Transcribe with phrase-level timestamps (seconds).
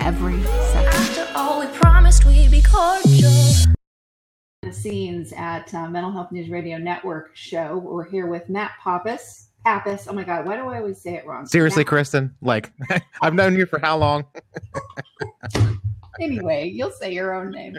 [0.00, 0.94] every second.
[0.94, 3.30] After all, we promised we'd be cordial.
[4.62, 7.78] The scenes at uh, Mental Health News Radio Network show.
[7.78, 9.48] We're here with Matt Pappas.
[9.64, 10.06] Pappas.
[10.08, 11.46] Oh my God, why do I always say it wrong?
[11.46, 12.72] Seriously, Matt- Kristin, like
[13.22, 14.24] I've known you for how long?
[16.20, 17.76] anyway, you'll say your own name.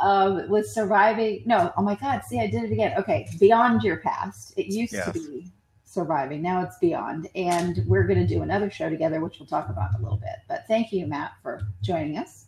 [0.00, 2.94] Um, with surviving, no, oh my God, see, I did it again.
[2.98, 4.54] Okay, beyond your past.
[4.56, 5.52] It used to be
[5.94, 7.28] surviving, now it's beyond.
[7.34, 10.18] And we're going to do another show together, which we'll talk about in a little
[10.18, 10.36] bit.
[10.48, 12.46] But thank you, Matt, for joining us.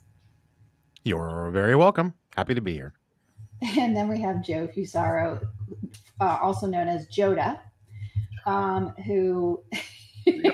[1.05, 2.15] You're very welcome.
[2.37, 2.93] Happy to be here.
[3.79, 5.43] And then we have Joe Fusaro,
[6.21, 7.59] uh, also known as Joda,
[8.45, 9.63] um, who
[10.27, 10.45] does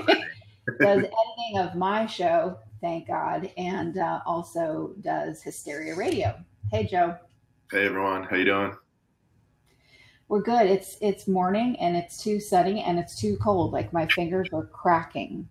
[0.80, 6.38] editing of my show, thank God, and uh, also does Hysteria Radio.
[6.70, 7.16] Hey, Joe.
[7.72, 8.72] Hey everyone, how you doing?
[10.28, 10.66] We're good.
[10.66, 13.72] It's it's morning and it's too sunny and it's too cold.
[13.72, 15.48] Like my fingers are cracking.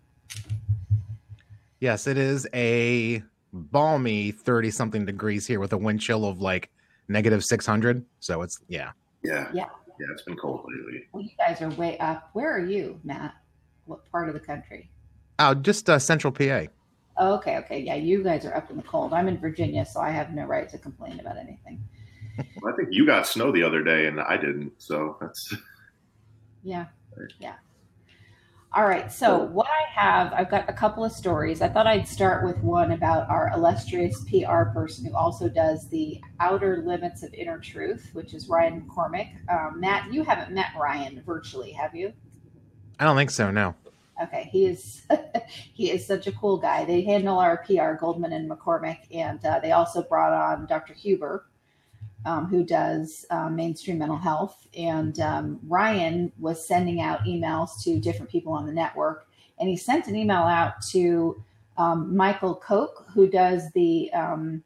[1.80, 3.22] Yes, it is a
[3.52, 6.70] balmy 30 something degrees here with a wind chill of like
[7.08, 8.04] negative 600.
[8.20, 8.92] So it's, yeah.
[9.22, 9.48] Yeah.
[9.52, 9.66] Yeah.
[10.00, 11.04] Yeah, it's been cold lately.
[11.12, 12.30] Well, you guys are way up.
[12.32, 13.34] Where are you, Matt?
[13.84, 14.90] What part of the country?
[15.38, 16.66] Oh, just uh, central PA.
[17.18, 17.80] Oh, okay, okay.
[17.80, 19.12] Yeah, you guys are up in the cold.
[19.12, 21.84] I'm in Virginia, so I have no right to complain about anything.
[22.38, 25.54] Well, I think you got snow the other day and I didn't, so that's
[26.62, 26.86] Yeah.
[27.38, 27.54] Yeah.
[28.74, 29.12] All right.
[29.12, 31.60] So, what I have, I've got a couple of stories.
[31.60, 36.18] I thought I'd start with one about our illustrious PR person who also does the
[36.40, 39.28] Outer Limits of Inner Truth, which is Ryan McCormick.
[39.50, 42.14] Um, Matt, you haven't met Ryan virtually, have you?
[42.98, 43.74] I don't think so, no.
[44.22, 45.02] Okay, he is
[45.74, 46.86] he is such a cool guy.
[46.86, 50.94] They handle our PR, Goldman and McCormick, and uh, they also brought on Dr.
[50.94, 51.46] Huber,
[52.24, 54.66] um, who does um, mainstream mental health.
[54.76, 59.26] And um, Ryan was sending out emails to different people on the network,
[59.58, 61.42] and he sent an email out to
[61.76, 64.62] um, Michael Koch, who does the um,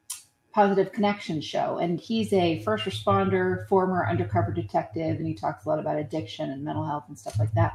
[0.52, 5.68] Positive Connection show, and he's a first responder, former undercover detective, and he talks a
[5.68, 7.74] lot about addiction and mental health and stuff like that.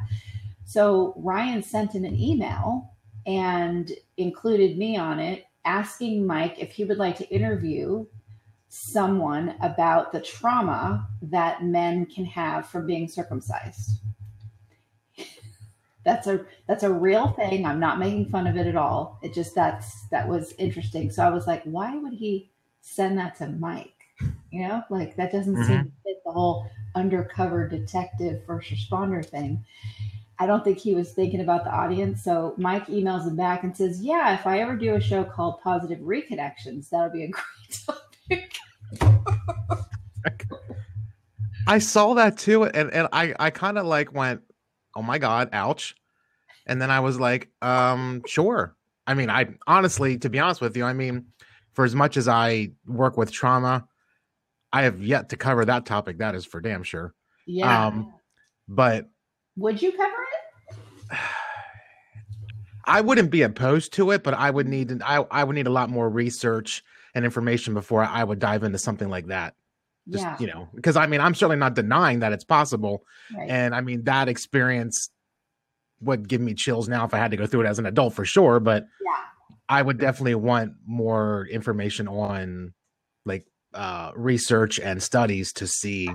[0.65, 2.91] So Ryan sent him an email
[3.25, 8.05] and included me on it, asking Mike if he would like to interview
[8.73, 13.99] someone about the trauma that men can have from being circumcised.
[16.05, 17.63] That's a that's a real thing.
[17.63, 19.19] I'm not making fun of it at all.
[19.21, 21.11] It just that's that was interesting.
[21.11, 22.49] So I was like, why would he
[22.79, 23.93] send that to Mike?
[24.49, 25.67] You know, like that doesn't mm-hmm.
[25.67, 26.65] seem to fit the whole
[26.95, 29.63] undercover detective first responder thing.
[30.39, 32.23] I don't think he was thinking about the audience.
[32.23, 35.61] So Mike emails him back and says, Yeah, if I ever do a show called
[35.61, 38.60] Positive Reconnections, that'll be a great topic.
[41.67, 42.63] I saw that too.
[42.63, 44.41] And, and I, I kind of like went,
[44.95, 45.95] oh my God, ouch.
[46.65, 48.75] And then I was like, um, sure.
[49.07, 51.27] I mean, I honestly, to be honest with you, I mean,
[51.73, 53.87] for as much as I work with trauma,
[54.73, 56.19] I have yet to cover that topic.
[56.19, 57.13] That is for damn sure.
[57.45, 57.87] Yeah.
[57.87, 58.13] Um,
[58.67, 59.09] but
[59.57, 60.13] Would you cover
[61.11, 61.17] it?
[62.85, 65.71] I wouldn't be opposed to it, but I would need I, I would need a
[65.71, 69.55] lot more research and information before I would dive into something like that.
[70.09, 70.37] Just yeah.
[70.39, 73.03] you know, because I mean, I'm certainly not denying that it's possible,
[73.37, 73.49] right.
[73.49, 75.09] and I mean that experience
[76.01, 78.15] would give me chills now if I had to go through it as an adult
[78.15, 78.59] for sure.
[78.59, 79.15] But yeah.
[79.69, 82.73] I would definitely want more information on
[83.25, 86.09] like uh research and studies to see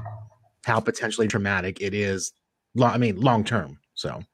[0.64, 2.32] how potentially traumatic it is.
[2.74, 3.78] Long, I mean, long term.
[3.94, 4.24] So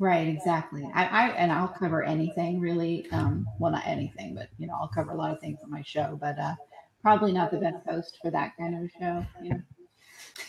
[0.00, 0.88] Right, exactly.
[0.94, 3.10] I, I and I'll cover anything really.
[3.10, 5.82] Um, well, not anything, but you know, I'll cover a lot of things on my
[5.82, 6.16] show.
[6.20, 6.54] But uh,
[7.02, 9.26] probably not the best host for that kind of a show.
[9.42, 9.62] You know?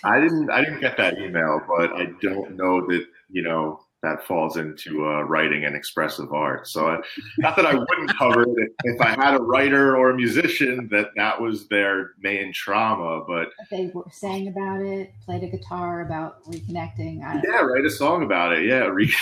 [0.04, 4.26] I didn't I didn't get that email, but I don't know that you know that
[4.26, 6.68] falls into uh, writing and expressive art.
[6.68, 6.98] So, I,
[7.38, 10.88] not that I wouldn't cover it if, if, I had a writer or a musician
[10.92, 16.02] that that was their main trauma, but they were sang about it, played a guitar
[16.02, 17.20] about reconnecting.
[17.44, 18.66] yeah, write a song about it.
[18.66, 19.14] Yeah, re-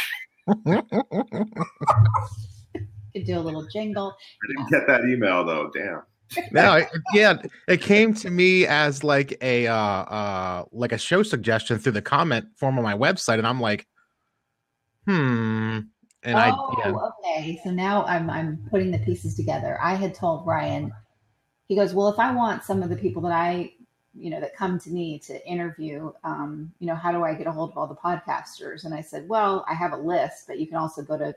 [3.17, 4.15] could do a little jingle.
[4.43, 5.71] I didn't get that email though.
[5.73, 6.03] Damn.
[6.51, 11.79] no, yeah, it came to me as like a uh uh like a show suggestion
[11.79, 13.87] through the comment form on my website, and I'm like,
[15.07, 15.79] hmm.
[16.23, 16.47] And oh, I
[16.79, 16.93] yeah.
[16.93, 17.61] okay.
[17.63, 19.79] So now I'm I'm putting the pieces together.
[19.81, 20.91] I had told Ryan,
[21.67, 23.71] he goes, well, if I want some of the people that I,
[24.13, 27.47] you know, that come to me to interview, um, you know, how do I get
[27.47, 28.83] a hold of all the podcasters?
[28.83, 31.35] And I said, well, I have a list, but you can also go to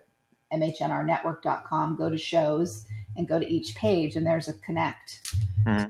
[0.52, 2.87] mhnrnetwork.com, go to shows,
[3.17, 5.20] and go to each page, and there's a connect
[5.67, 5.84] hmm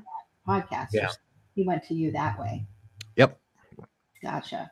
[0.47, 0.93] podcasters.
[0.93, 1.09] Yeah.
[1.55, 2.65] He went to you that way.
[3.15, 3.39] Yep.
[4.23, 4.71] Gotcha.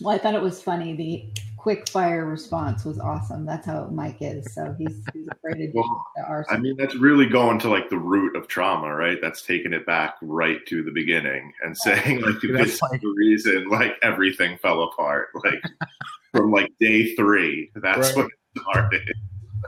[0.00, 0.94] Well, I thought it was funny.
[0.94, 1.32] The
[1.66, 3.44] quick fire response was awesome.
[3.44, 4.54] That's how Mike is.
[4.54, 6.46] So he's, he's a great addition Well, to our.
[6.48, 9.18] I mean, that's really going to like the root of trauma, right?
[9.20, 13.00] That's taking it back right to the beginning and saying like That's this is like-
[13.00, 15.60] the reason like everything fell apart, like
[16.32, 17.72] from like day three.
[17.74, 18.16] That's Right.
[18.16, 19.12] what it started.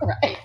[0.01, 0.39] right.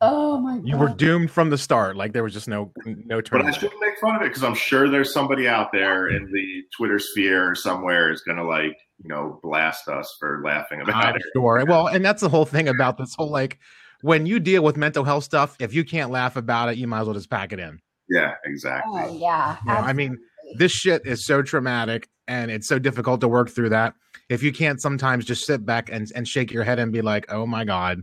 [0.00, 0.66] Oh my god.
[0.66, 1.94] You were doomed from the start.
[1.96, 4.56] Like there was just no no But I shouldn't make fun of it because I'm
[4.56, 9.40] sure there's somebody out there in the Twitter sphere somewhere is gonna like you know
[9.42, 11.22] blast us for laughing about I'm it.
[11.34, 11.64] sure.
[11.68, 13.58] Well, and that's the whole thing about this whole like
[14.02, 17.00] when you deal with mental health stuff, if you can't laugh about it, you might
[17.00, 17.78] as well just pack it in.
[18.08, 19.00] Yeah, exactly.
[19.00, 19.56] Oh yeah.
[19.64, 20.18] You know, I mean,
[20.58, 23.94] this shit is so traumatic and it's so difficult to work through that.
[24.28, 27.30] If you can't sometimes just sit back and, and shake your head and be like,
[27.30, 28.00] oh my God,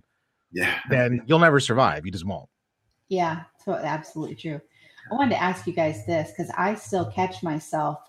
[0.51, 0.79] Yeah.
[0.89, 2.05] then you'll never survive.
[2.05, 2.47] You just won't.
[3.09, 4.61] Yeah, so absolutely true.
[5.11, 7.99] I wanted to ask you guys this because I still catch myself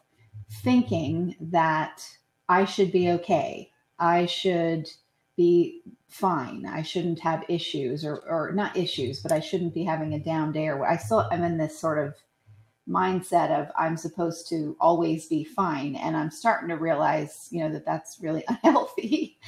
[0.63, 2.07] thinking that
[2.51, 3.71] I should be okay.
[4.01, 4.91] I should
[5.37, 6.67] be fine.
[6.67, 10.51] I shouldn't have issues or, or not issues, but I shouldn't be having a down
[10.51, 12.17] day or I still am in this sort of
[12.89, 15.95] mindset of I'm supposed to always be fine.
[15.95, 19.39] And I'm starting to realize, you know, that that's really unhealthy.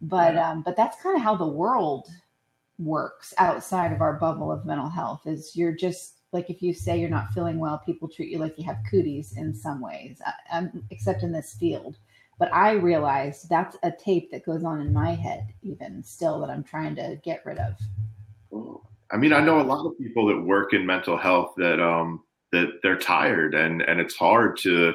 [0.00, 2.06] But, um, but that's kind of how the world
[2.78, 6.98] works outside of our bubble of mental health is you're just like if you say
[6.98, 10.32] you're not feeling well people treat you like you have cooties in some ways I,
[10.58, 11.96] I'm, except in this field
[12.38, 16.50] but i realized that's a tape that goes on in my head even still that
[16.50, 17.74] i'm trying to get rid of
[19.14, 22.24] I mean, I know a lot of people that work in mental health that um
[22.52, 24.94] that they're tired and and it's hard to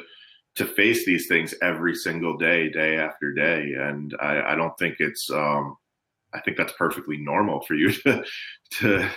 [0.55, 3.73] to face these things every single day, day after day.
[3.77, 5.77] And I, I don't think it's um
[6.33, 8.23] I think that's perfectly normal for you to
[8.79, 9.09] to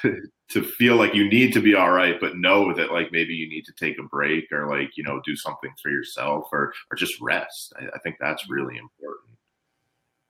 [0.51, 3.49] to feel like you need to be all right, but know that like maybe you
[3.49, 6.97] need to take a break or like, you know, do something for yourself or or
[6.97, 7.73] just rest.
[7.81, 9.37] I, I think that's really important.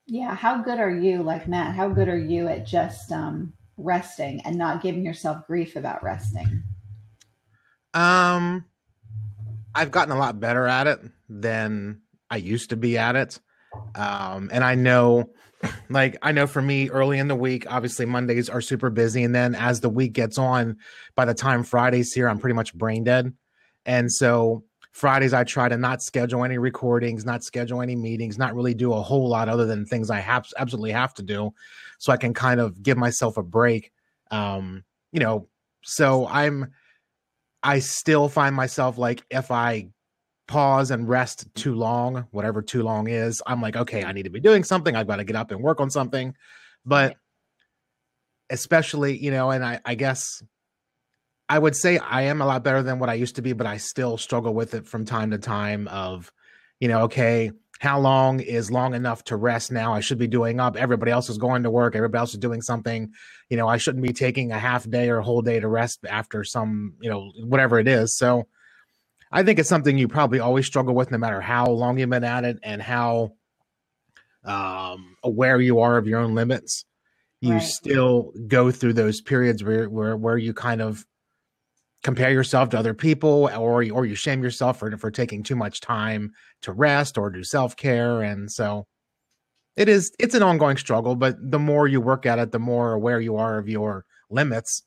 [0.06, 4.40] yeah how good are you like matt how good are you at just um resting
[4.44, 6.62] and not giving yourself grief about resting
[7.94, 8.64] Um,
[9.75, 12.00] I've gotten a lot better at it than
[12.31, 13.38] I used to be at it.
[13.94, 15.31] Um, and I know,
[15.89, 19.35] like, I know for me, early in the week, obviously Mondays are super busy, and
[19.35, 20.77] then as the week gets on,
[21.15, 23.33] by the time Friday's here, I'm pretty much brain dead.
[23.87, 28.55] And so Fridays, I try to not schedule any recordings, not schedule any meetings, not
[28.55, 31.53] really do a whole lot other than things I have absolutely have to do,
[31.99, 33.91] so I can kind of give myself a break.
[34.31, 35.49] Um, you know,
[35.83, 36.73] so I'm
[37.63, 39.89] I still find myself like if I
[40.46, 44.31] pause and rest too long, whatever too long is, I'm like, okay, I need to
[44.31, 44.94] be doing something.
[44.94, 46.34] I've got to get up and work on something.
[46.84, 47.17] But
[48.51, 50.43] especially, you know, and I, I guess
[51.49, 53.67] I would say I am a lot better than what I used to be, but
[53.67, 56.32] I still struggle with it from time to time of,
[56.81, 59.93] you know, okay, how long is long enough to rest now?
[59.93, 60.77] I should be doing up.
[60.77, 61.96] Everybody else is going to work.
[61.96, 63.11] Everybody else is doing something.
[63.51, 66.06] You know, I shouldn't be taking a half day or a whole day to rest
[66.08, 68.17] after some, you know, whatever it is.
[68.17, 68.46] So
[69.32, 72.24] I think it's something you probably always struggle with no matter how long you've been
[72.24, 73.32] at it and how
[74.44, 76.84] um aware you are of your own limits.
[77.41, 77.62] You Right.
[77.62, 81.06] still go through those periods where where where you kind of
[82.05, 85.81] compare yourself to other people or or you shame yourself for for taking too much
[85.81, 88.86] time to rest or do self-care and so
[89.77, 92.93] it is it's an ongoing struggle but the more you work at it the more
[92.94, 94.82] aware you are of your limits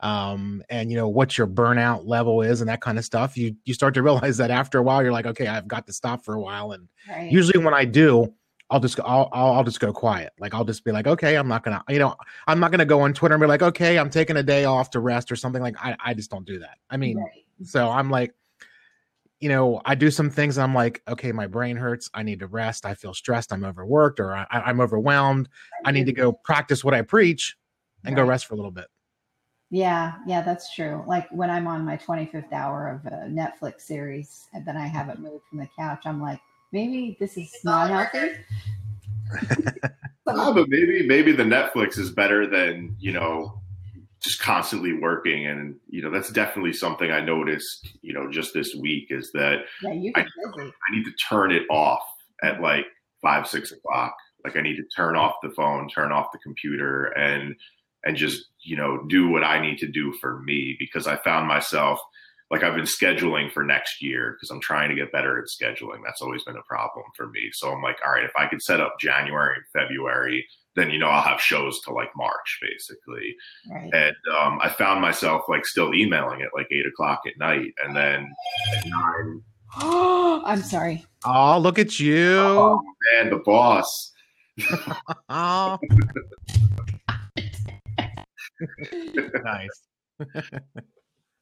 [0.00, 3.36] um, and you know what your burnout level is and that kind of stuff.
[3.36, 5.92] You you start to realize that after a while, you're like, okay, I've got to
[5.92, 6.72] stop for a while.
[6.72, 7.30] And Right.
[7.30, 8.32] usually when I do,
[8.70, 10.32] I'll just I'll, I'll I'll just go quiet.
[10.38, 12.14] Like I'll just be like, okay, I'm not gonna you know
[12.46, 14.90] I'm not gonna go on Twitter and be like, okay, I'm taking a day off
[14.90, 15.62] to rest or something.
[15.62, 16.78] Like I I just don't do that.
[16.88, 17.44] I mean, Right.
[17.64, 18.32] so I'm like,
[19.40, 20.56] you know, I do some things.
[20.58, 22.10] And I'm like, okay, my brain hurts.
[22.14, 22.84] I need to rest.
[22.86, 23.52] I feel stressed.
[23.52, 25.48] I'm overworked or I, I'm overwhelmed.
[25.84, 27.56] I need to go practice what I preach
[28.04, 28.86] and go rest for a little bit.
[29.70, 31.04] Yeah, yeah, that's true.
[31.06, 35.20] Like when I'm on my 25th hour of a Netflix series and then I haven't
[35.22, 35.32] mm-hmm.
[35.32, 36.40] moved from the couch, I'm like,
[36.72, 38.32] maybe this is not healthy.
[40.24, 43.60] But maybe maybe the Netflix is better than you know
[44.20, 47.96] just constantly working, and you know that's definitely something I noticed.
[48.02, 50.20] You know, just this week is that Yeah, you I-.
[50.20, 52.02] I need to turn it off
[52.42, 52.86] at like
[53.22, 54.14] five six o'clock.
[54.44, 57.54] Like I need to turn off the phone, turn off the computer, and
[58.04, 61.46] and just you know do what I need to do for me because I found
[61.46, 62.00] myself
[62.50, 66.00] like I've been scheduling for next year because I'm trying to get better at scheduling.
[66.04, 67.50] That's always been a problem for me.
[67.52, 70.98] So I'm like, all right, if I could set up January and February, then you
[70.98, 73.36] know I'll have shows till like March basically.
[73.70, 73.90] Right.
[73.92, 77.94] And um, I found myself like still emailing at like eight o'clock at night, and
[77.94, 78.32] then
[78.76, 79.42] at nine,
[79.76, 81.04] I'm sorry.
[81.24, 82.36] Oh, look at you.
[82.38, 82.82] oh
[83.14, 84.12] man, the boss.
[85.28, 85.78] Oh.
[89.44, 89.82] nice.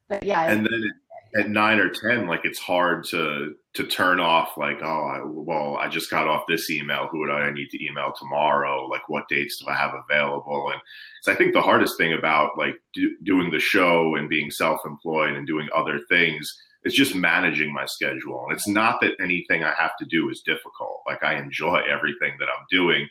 [0.09, 0.91] But yeah, and then
[1.35, 5.21] at, at nine or ten like it's hard to to turn off like oh I,
[5.25, 7.09] well i just got off this email.
[7.11, 8.87] Who do i need to email tomorrow?
[8.87, 10.71] Like what dates do i have available?
[10.73, 10.81] And
[11.23, 15.35] so i think the hardest thing about like do, doing the show and being self-employed
[15.35, 18.45] and doing other things is just managing my schedule.
[18.45, 21.03] And it's not that anything i have to do is difficult.
[21.07, 23.07] Like i enjoy everything that i'm doing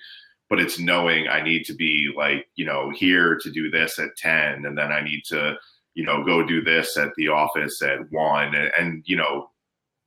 [0.50, 4.16] but it's knowing i need to be like you know here to do this at
[4.18, 5.58] 10 and then i need to
[5.98, 9.50] you know, go do this at the office at one, and, and you know,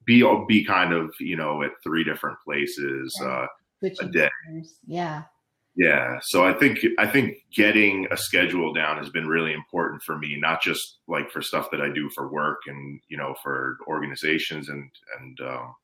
[0.04, 3.12] be be kind of you know at three different places.
[3.20, 3.46] Uh,
[3.80, 4.30] switching day.
[4.86, 5.24] Yeah.
[5.74, 10.16] yeah, so I think I think getting a schedule down has been really important for
[10.16, 13.76] me, not just like for stuff that I do for work and you know for
[13.88, 15.74] organizations and and um,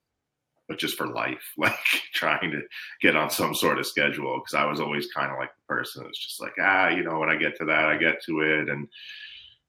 [0.68, 1.75] but just for life, like
[2.14, 2.62] trying to
[3.00, 6.04] get on some sort of schedule because I was always kind of like the person
[6.04, 8.68] that's just like ah, you know, when I get to that, I get to it,
[8.68, 8.88] and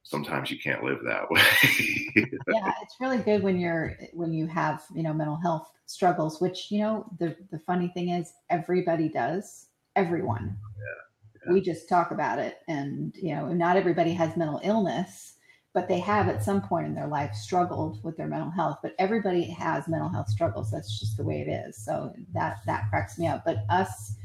[0.03, 1.41] sometimes you can't live that way.
[2.15, 6.71] yeah it's really good when you're when you have you know mental health struggles which
[6.71, 10.55] you know the the funny thing is everybody does everyone
[11.45, 11.51] Yeah.
[11.53, 15.33] we just talk about it and you know not everybody has mental illness
[15.77, 18.95] but they have at some point in their life struggled with their mental health but
[18.97, 20.71] everybody has mental health struggles.
[20.71, 21.77] That's just the way it is.
[21.77, 23.45] So that that cracks me up.
[23.45, 24.15] But us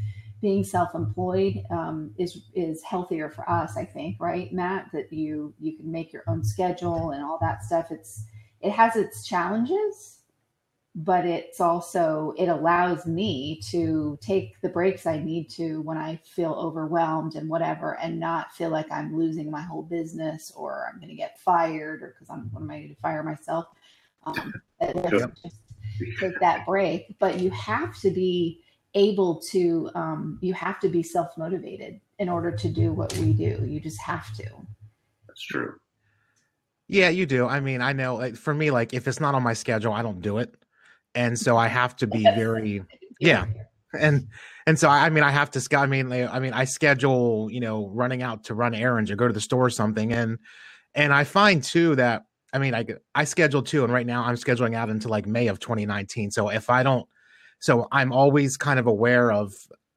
[0.40, 4.86] being self-employed um, is is healthier for us i think right matt?
[4.94, 7.88] That you you can make your own schedule and all that stuff.
[7.90, 8.24] It's
[8.62, 10.20] it has its challenges
[10.94, 16.18] but it's also it allows me to take the breaks i need to when i
[16.24, 20.98] feel overwhelmed and whatever and not feel like i'm losing my whole business or i'm
[20.98, 23.66] going to get fired or because i'm what am i going to fire myself
[24.24, 25.10] um, let's
[25.42, 25.56] just
[26.20, 28.60] take that break but you have to be
[28.94, 33.64] able to um, you have to be self-motivated in order to do what we do
[33.66, 34.44] you just have to
[35.26, 35.76] That's true.
[36.88, 37.46] Yeah, you do.
[37.46, 40.02] I mean, I know like for me, like if it's not on my schedule, I
[40.02, 40.54] don't do it.
[41.14, 42.84] And so I have to be very
[43.20, 43.46] Yeah.
[43.98, 44.28] and
[44.66, 47.88] and so I mean I have to I mean I mean I schedule you know
[47.88, 50.12] running out to run errands or go to the store or something.
[50.12, 50.38] And
[50.94, 54.36] and I find too that I mean I I schedule too and right now I'm
[54.36, 57.06] scheduling out into like May of 2019 so if I don't
[57.60, 59.52] so I'm always kind of aware of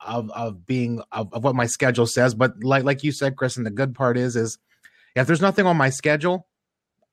[0.06, 2.36] of of being of, of what my schedule says.
[2.36, 4.58] But like like you said Kristin the good part is is
[5.16, 6.48] if there's nothing on my schedule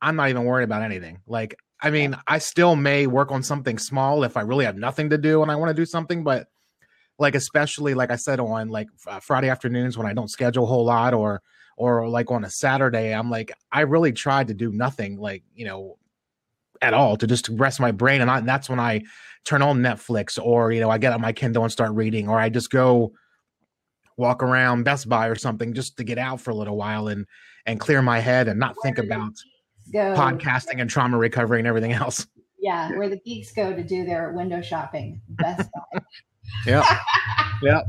[0.02, 1.20] I'm not even worried about anything.
[1.26, 5.10] Like I mean I still may work on something small if I really have nothing
[5.10, 6.46] to do and I want to do something but
[7.18, 10.66] like especially like I said on like uh, Friday afternoons when I don't schedule a
[10.66, 11.42] whole lot or
[11.76, 15.66] or like on a Saturday I'm like I really tried to do nothing like you
[15.66, 15.98] know
[16.80, 19.02] at all to just rest my brain and, I, and that's when I
[19.44, 22.38] turn on Netflix or you know I get on my Kindle and start reading or
[22.38, 23.12] I just go
[24.16, 27.26] walk around Best Buy or something just to get out for a little while and
[27.66, 29.32] and clear my head and not think about
[29.92, 32.26] go podcasting and trauma recovery and everything else.
[32.58, 36.00] yeah where the geeks go to do their window shopping best buy
[36.66, 36.84] Yep.
[37.62, 37.86] Yep.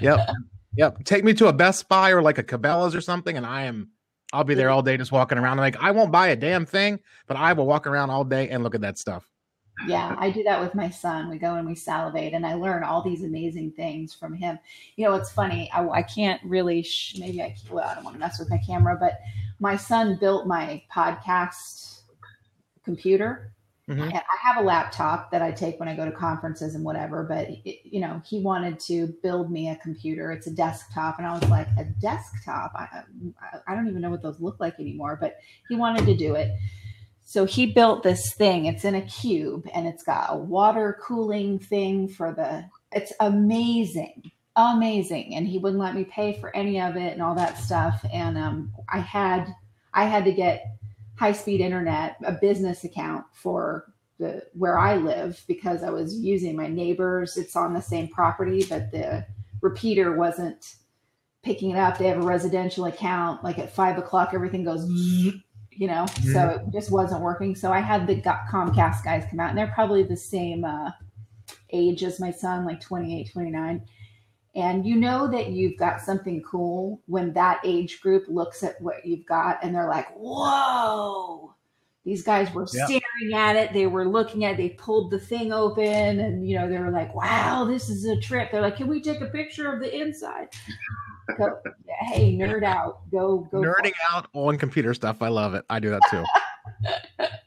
[0.00, 0.28] Yep.
[0.76, 1.04] Yep.
[1.04, 3.90] Take me to a Best Buy or like a Cabela's or something, and I am
[4.32, 5.56] I'll be there all day just walking around.
[5.56, 8.62] like, I won't buy a damn thing, but I will walk around all day and
[8.62, 9.26] look at that stuff.
[9.86, 12.82] Yeah i do that with my son we go and we salivate and i learn
[12.82, 14.58] all these amazing things from him
[14.96, 18.16] you know it's funny i, I can't really sh- maybe i well i don't want
[18.16, 19.20] to mess with my camera but
[19.60, 22.00] my son built my podcast
[22.84, 23.52] computer.
[23.88, 24.02] Mhm.
[24.02, 27.22] And I have a laptop that I take when I go to conferences and whatever,
[27.22, 30.30] but it, you know, he wanted to build me a computer.
[30.30, 32.72] It's a desktop, and I was like, a desktop?
[32.74, 33.02] I,
[33.40, 35.16] I, I don't even know what those look like anymore.
[35.18, 35.36] But
[35.68, 36.50] he wanted to do it,
[37.28, 38.64] so he built this thing.
[38.64, 42.64] It's in a cube, and it's got a water cooling thing for the.
[42.90, 47.34] It's amazing, amazing, and he wouldn't let me pay for any of it and all
[47.34, 48.02] that stuff.
[48.14, 49.54] And um, I had,
[49.92, 50.68] I had to get
[51.16, 56.56] high speed internet, a business account for the where I live because I was using
[56.56, 57.36] my neighbors.
[57.36, 59.26] It's on the same property, but the
[59.60, 60.76] repeater wasn't
[61.42, 61.98] picking it up.
[61.98, 63.44] They have a residential account.
[63.44, 64.88] Like at five o'clock, everything goes,
[65.78, 67.54] you know, so it just wasn't working.
[67.54, 68.16] So I had the
[68.50, 70.90] Comcast guys come out, and they're probably the same uh,
[71.70, 73.82] age as my son, like 28, 29.
[74.56, 79.06] And you know that you've got something cool when that age group looks at what
[79.06, 81.54] you've got and they're like, whoa.
[82.04, 82.86] These guys were Yeah.
[82.86, 83.72] staring at it.
[83.72, 84.56] They were looking at it.
[84.56, 88.18] They pulled the thing open and, you know, they were like, wow, this is a
[88.18, 88.50] trip.
[88.50, 90.48] They're like, can we take a picture of the inside?
[91.36, 91.58] Go,
[92.00, 93.10] hey, nerd out.
[93.10, 93.60] Go, go.
[93.60, 95.20] Nerding out on computer stuff.
[95.22, 95.64] I love it.
[95.68, 96.24] I do that too.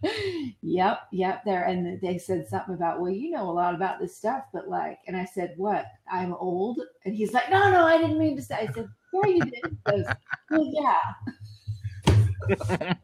[0.62, 1.64] yep, yep, there.
[1.64, 5.00] And they said something about, well, you know a lot about this stuff, but like,
[5.08, 5.86] and I said, what?
[6.12, 6.80] I'm old.
[7.06, 8.56] And he's like, no, no, I didn't mean to say.
[8.56, 9.78] I said, yeah, you did.
[9.86, 10.06] Goes,
[10.50, 11.02] well, yeah.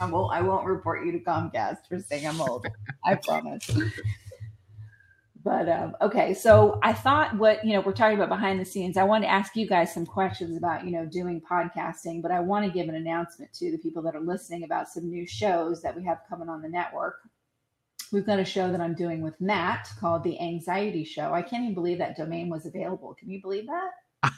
[0.00, 2.66] I won't, I won't report you to Comcast for saying I'm old.
[3.04, 3.70] I promise.
[5.44, 8.96] But um, okay, so I thought what you know we're talking about behind the scenes.
[8.96, 12.40] I want to ask you guys some questions about you know doing podcasting, but I
[12.40, 15.82] want to give an announcement to the people that are listening about some new shows
[15.82, 17.16] that we have coming on the network.
[18.10, 21.34] We've got a show that I'm doing with Matt called The Anxiety Show.
[21.34, 23.14] I can't even believe that domain was available.
[23.14, 23.90] Can you believe that?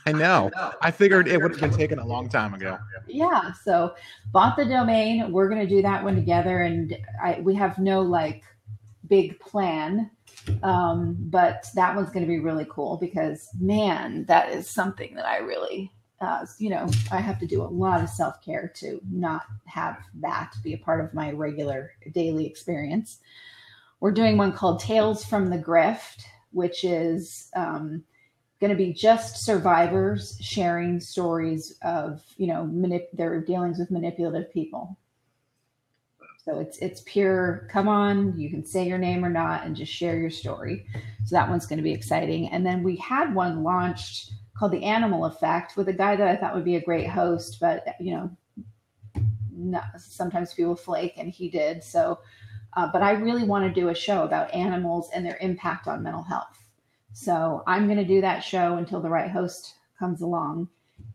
[0.07, 0.51] I know.
[0.83, 2.77] I figured it would have been taken a long time ago.
[3.07, 3.95] yeah so
[4.33, 8.03] bought the domain we're going to do that one together and I, we have no
[8.03, 8.43] like
[9.07, 10.11] big plan
[10.63, 15.27] um, but that one's going to be really cool because man that is something that
[15.27, 19.43] i really uh, you know i have to do a lot of self-care to not
[19.65, 23.19] have that be a part of my regular daily experience.
[24.01, 26.25] We're doing one called tales from the grift
[26.57, 28.03] which is um,
[28.61, 34.51] going to be just survivors sharing stories of you know manip- their dealings with manipulative
[34.53, 34.97] people
[36.47, 39.93] so it's it's pure come on you can say your name or not and just
[39.93, 40.87] share your story.
[41.25, 42.49] So that one's going to be exciting.
[42.49, 46.35] And then we had one launched called the animal effect with a guy that i
[46.35, 48.31] thought would be a great host but you know
[49.55, 52.19] not, sometimes people flake and he did so
[52.75, 56.03] uh, but i really want to do a show about animals and their impact on
[56.03, 56.57] mental health.
[57.17, 60.69] So I'm going to do that show until the right host comes along.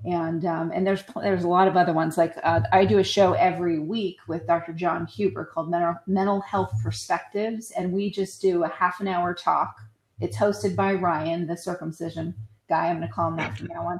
[0.04, 3.04] And um, and there's there's a lot of other ones like uh, I do a
[3.04, 4.74] show every week with Dr.
[4.74, 9.36] John Huber called Mental Mental Health Perspectives, and we just do a half an hour
[9.36, 9.76] talk.
[10.20, 12.34] It's hosted by Ryan, the circumcision
[12.68, 12.88] guy.
[12.88, 14.00] I'm going to call him that from now on.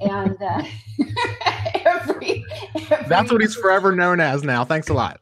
[0.00, 0.62] And uh,
[1.84, 2.44] every,
[2.90, 4.64] every That's what he's forever known as now.
[4.64, 5.20] Thanks a lot.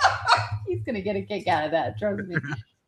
[0.66, 1.98] he's gonna get a kick out of that.
[1.98, 2.36] Trust me.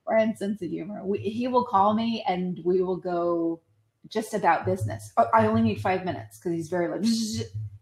[0.06, 1.04] Brian's sense of humor.
[1.04, 3.60] We, he will call me and we will go
[4.08, 5.12] just about business.
[5.16, 7.04] Oh, I only need five minutes because he's very like,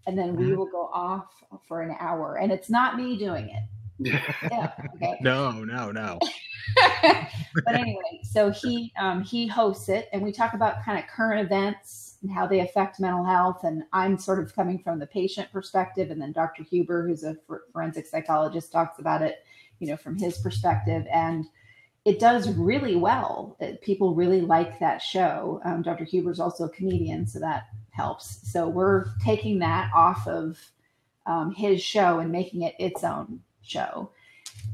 [0.06, 1.26] and then we will go off
[1.66, 3.62] for an hour, and it's not me doing it.
[4.50, 4.70] Yeah.
[4.94, 5.18] Okay.
[5.20, 6.20] No, no, no.
[7.02, 11.44] but anyway, so he um, he hosts it, and we talk about kind of current
[11.44, 13.64] events and how they affect mental health.
[13.64, 16.62] And I'm sort of coming from the patient perspective, and then Dr.
[16.62, 17.36] Huber, who's a
[17.72, 19.44] forensic psychologist, talks about it,
[19.80, 21.46] you know, from his perspective, and
[22.08, 23.54] it does really well.
[23.60, 25.60] It- people really like that show.
[25.62, 26.04] Um, Dr.
[26.04, 28.50] Huber's also a comedian, so that helps.
[28.50, 30.58] So we're taking that off of
[31.26, 34.10] um, his show and making it its own show.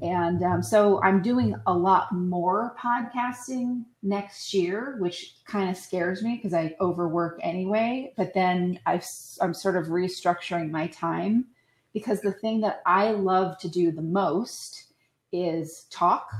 [0.01, 6.23] And um, so I'm doing a lot more podcasting next year, which kind of scares
[6.23, 8.13] me because I overwork anyway.
[8.17, 9.05] But then I've,
[9.41, 11.47] I'm sort of restructuring my time
[11.93, 14.85] because the thing that I love to do the most
[15.33, 16.31] is talk.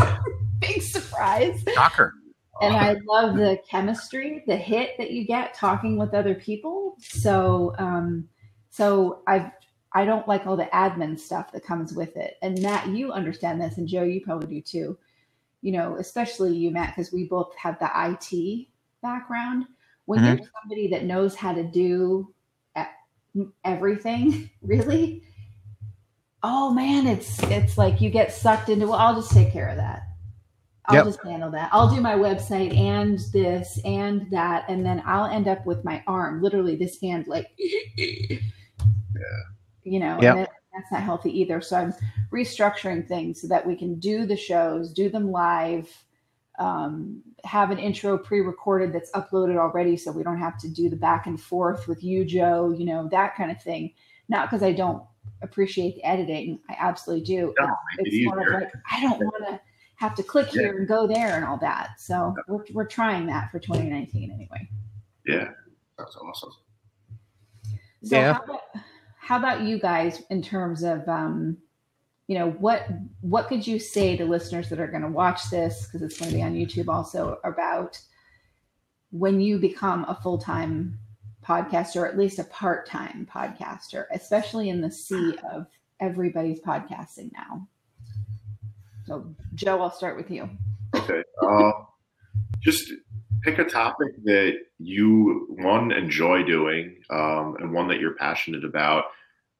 [0.60, 2.14] Big surprise Shocker.
[2.60, 6.96] and I love the chemistry, the hit that you get talking with other people.
[7.00, 8.28] So, um,
[8.70, 9.50] so I've
[9.92, 12.36] I don't like all the admin stuff that comes with it.
[12.42, 14.98] And Matt, you understand this, and Joe, you probably do too.
[15.62, 18.68] You know, especially you, Matt, because we both have the IT
[19.02, 19.66] background.
[20.06, 22.32] When you're somebody that knows how to do
[23.64, 25.22] everything, really,
[26.42, 28.86] oh man, it's it's like you get sucked into.
[28.86, 30.02] Well, I'll just take care of that.
[30.86, 31.04] I'll Yep.
[31.06, 31.68] just handle that.
[31.72, 36.02] I'll do my website and this and that, and then I'll end up with my
[36.06, 38.36] arm, literally this hand, like yeah,
[39.84, 40.36] You know, Yep.
[40.36, 41.60] that- that's not healthy either.
[41.60, 41.92] So I'm
[42.32, 45.88] restructuring things so that we can do the shows, do them live,
[46.60, 50.94] um, have an intro pre-recorded that's uploaded already, so we don't have to do the
[50.96, 52.70] back and forth with you, Joe.
[52.70, 53.92] You know that kind of thing.
[54.28, 55.02] Not because I don't
[55.42, 57.54] appreciate the editing, I absolutely do.
[57.58, 59.60] No, make it it's more of like I don't want to
[59.96, 62.00] have to click here and go there and all that.
[62.00, 64.68] So we're we're trying that for 2019 anyway.
[65.26, 65.50] Yeah,
[65.98, 66.52] that's awesome.
[68.02, 68.32] So Yeah.
[68.32, 68.62] how, about,
[69.18, 71.58] how about you guys in terms of um,
[72.28, 72.86] you know what
[73.22, 76.30] what could you say to listeners that are going to watch this because it's going
[76.30, 78.00] to be on YouTube also about
[79.10, 80.96] when you become a full time
[81.50, 85.66] podcaster or at least a part time podcaster, especially in the sea of
[85.98, 87.66] everybody's podcasting now.
[89.06, 90.48] So Joe, I'll start with you.
[90.94, 91.22] Okay.
[91.42, 91.72] Uh,
[92.60, 92.92] just
[93.42, 99.04] pick a topic that you one enjoy doing um, and one that you're passionate about,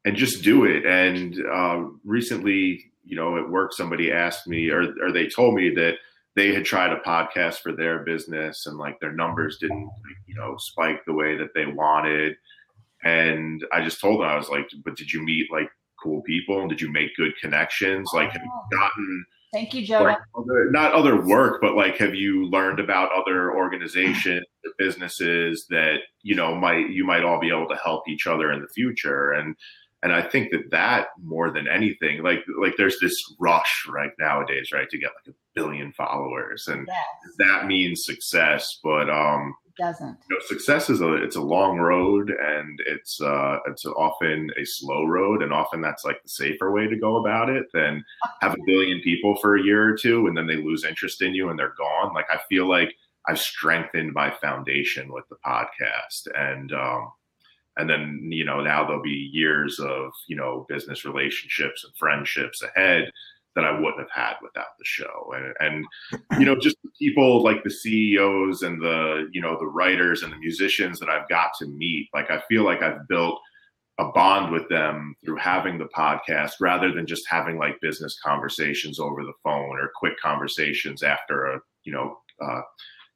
[0.05, 0.87] and just do it.
[0.87, 5.71] And uh, recently, you know, at work, somebody asked me, or or they told me
[5.75, 5.95] that
[6.37, 10.35] they had tried a podcast for their business, and like their numbers didn't, like, you
[10.35, 12.37] know, spike the way that they wanted.
[13.03, 15.71] And I just told them, I was like, "But did you meet like
[16.03, 16.61] cool people?
[16.61, 18.11] And did you make good connections?
[18.15, 18.77] Like, have you oh.
[18.77, 20.05] gotten?" Thank you, Joe.
[20.05, 25.67] like other, not other work, but like have you learned about other organizations, or businesses
[25.71, 28.69] that you know might you might all be able to help each other in the
[28.69, 29.57] future, and
[30.03, 34.71] and I think that that more than anything, like like there's this rush right nowadays,
[34.73, 39.75] right, to get like a billion followers, and Yes, that means success, but um, it
[39.77, 40.17] doesn't.
[40.29, 44.65] you know, success is a it's a long road and it's uh it's often a
[44.65, 48.03] slow road and often that's like the safer way to go about it than
[48.41, 51.35] have a billion people for a year or two and then they lose interest in
[51.35, 52.13] you and they're gone.
[52.15, 52.95] Like i feel like
[53.29, 57.13] i've strengthened my foundation with the podcast and um
[57.77, 62.63] and then you know now there'll be years of you know business relationships and friendships
[62.63, 63.11] ahead
[63.57, 65.35] that I wouldn't have had without the show.
[65.35, 70.23] And, and you know, just people like the CEOs and the, you know, the writers
[70.23, 73.41] and the musicians that I've got to meet, like I feel like I've built
[73.99, 78.99] a bond with them through having the podcast rather than just having like business conversations
[78.99, 82.63] over the phone or quick conversations after a, you know, uh,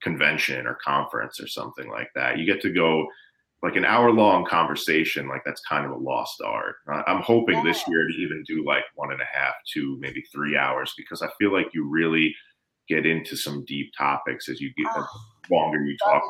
[0.03, 2.39] convention or conference or something like that.
[2.39, 3.07] You get to go
[3.65, 7.83] like an hour long conversation like that's kind of a lost art i'm hoping this
[7.89, 11.29] year to even do like one and a half two maybe three hours because i
[11.39, 12.35] feel like you really
[12.89, 15.07] get into some deep topics as you get Oh,
[15.51, 16.23] longer you talk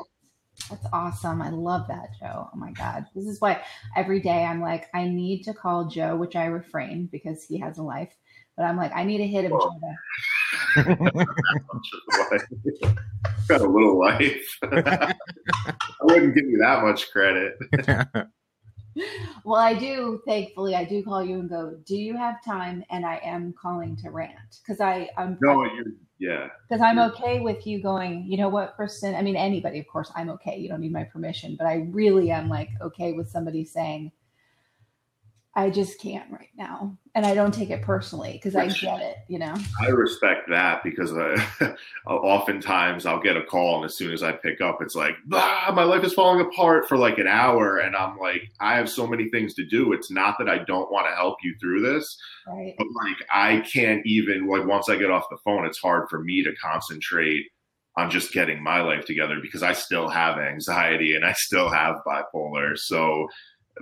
[0.70, 1.42] That's awesome.
[1.42, 2.48] I love that, Joe.
[2.52, 3.06] Oh my God.
[3.14, 3.62] This is why
[3.96, 7.78] every day I'm like, I need to call Joe, which I refrain because he has
[7.78, 8.14] a life.
[8.56, 9.78] But I'm like, I need a hit him, Well.
[9.80, 10.84] Joe.
[13.48, 15.14] got a little life i
[16.02, 17.54] wouldn't give you that much credit
[19.44, 20.20] Well, I do.
[20.26, 22.84] Thankfully, I do call you and go, Do you have time?
[22.90, 25.86] And I am calling to rant because I I'm no you're
[26.18, 28.24] yeah because I'm okay with you going.
[28.28, 29.16] You know what, Kristin?
[29.16, 30.58] I mean, anybody, of course, I'm okay.
[30.58, 34.12] You don't need my permission, but I really am like okay with somebody saying,
[35.56, 39.18] I just can't right now, and I don't take it personally because I get it.
[39.28, 39.54] You know.
[39.80, 41.74] I respect that because I,
[42.06, 45.72] oftentimes I'll get a call and as soon as I pick up, it's like, ah,
[45.74, 47.78] my life is falling apart for like an hour.
[47.78, 49.92] And I'm like, I have so many things to do.
[49.92, 52.74] It's not that I don't want to help you through this, Right.
[52.76, 56.20] but like, I can't even, like, once I get off the phone, it's hard for
[56.22, 57.46] me to concentrate
[57.96, 62.02] on just getting my life together because I still have anxiety and I still have
[62.04, 62.76] bipolar.
[62.76, 63.28] So,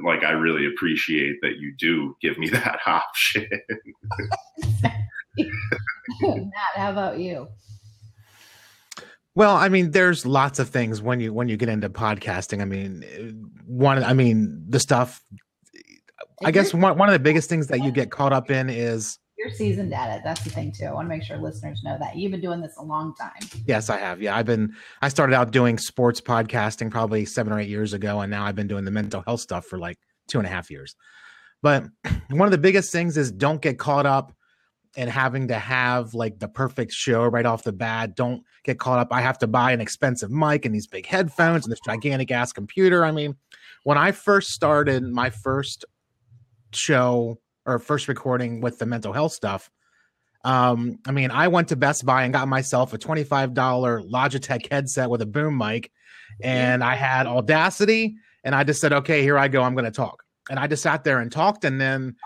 [0.04, 3.48] like, I really appreciate that you do give me that option.
[6.18, 7.48] Matt, how about you?
[9.34, 12.60] Well, I mean, there's lots of things when you when you get into podcasting.
[12.60, 15.24] I mean, one, I mean, the stuff.
[16.44, 19.18] I guess one one of the biggest things that you get caught up in is
[19.42, 20.22] you're seasoned at it.
[20.24, 20.84] That's the thing too.
[20.84, 23.32] I want to make sure listeners know that you've been doing this a long time.
[23.66, 24.22] yes, I have.
[24.22, 24.74] Yeah, I've been.
[25.00, 28.54] I started out doing sports podcasting probably seven or eight years ago, and now I've
[28.54, 30.94] been doing the mental health stuff for like two and a half years.
[31.60, 31.84] But
[32.30, 34.32] one of the biggest things is don't get caught up
[34.96, 38.14] in having to have like the perfect show right off the bat.
[38.14, 39.08] Don't get caught up.
[39.10, 42.52] I have to buy an expensive mic and these big headphones and this gigantic ass
[42.52, 43.04] computer.
[43.04, 43.36] I mean,
[43.84, 45.84] when I first started my first
[46.74, 49.70] show or first recording with the mental health stuff,
[50.44, 55.08] um, I mean, I went to Best Buy and got myself a $25 Logitech headset
[55.08, 55.90] with a boom mic,
[56.42, 59.90] and I had Audacity, and I just said, okay, here I go, I'm going to
[59.90, 60.24] talk.
[60.50, 62.16] And I just sat there and talked, and then,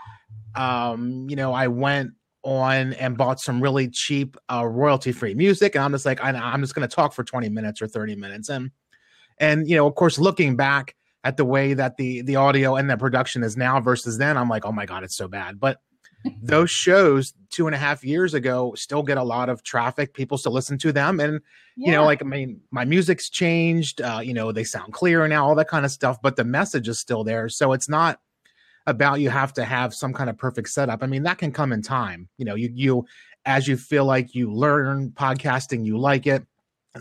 [0.54, 5.74] um, you know, I went on and bought some really cheap uh, royalty free music,
[5.74, 8.16] and I'm just like, I, I'm just going to talk for 20 minutes or 30
[8.16, 8.70] minutes, and
[9.38, 10.94] and you know, of course, looking back
[11.26, 14.48] at the way that the the audio and the production is now versus then, I'm
[14.48, 15.58] like, oh my god, it's so bad.
[15.58, 15.80] But
[16.40, 20.14] those shows two and a half years ago still get a lot of traffic.
[20.14, 21.40] People still listen to them, and
[21.74, 24.00] you know, like I mean, my music's changed.
[24.00, 26.16] Uh, you know, they sound clearer now, all that kind of stuff.
[26.22, 28.20] But the message is still there, so it's not
[28.86, 31.02] about you have to have some kind of perfect setup.
[31.02, 32.28] I mean, that can come in time.
[32.38, 33.04] You know, you you
[33.44, 36.46] as you feel like you learn podcasting, you like it,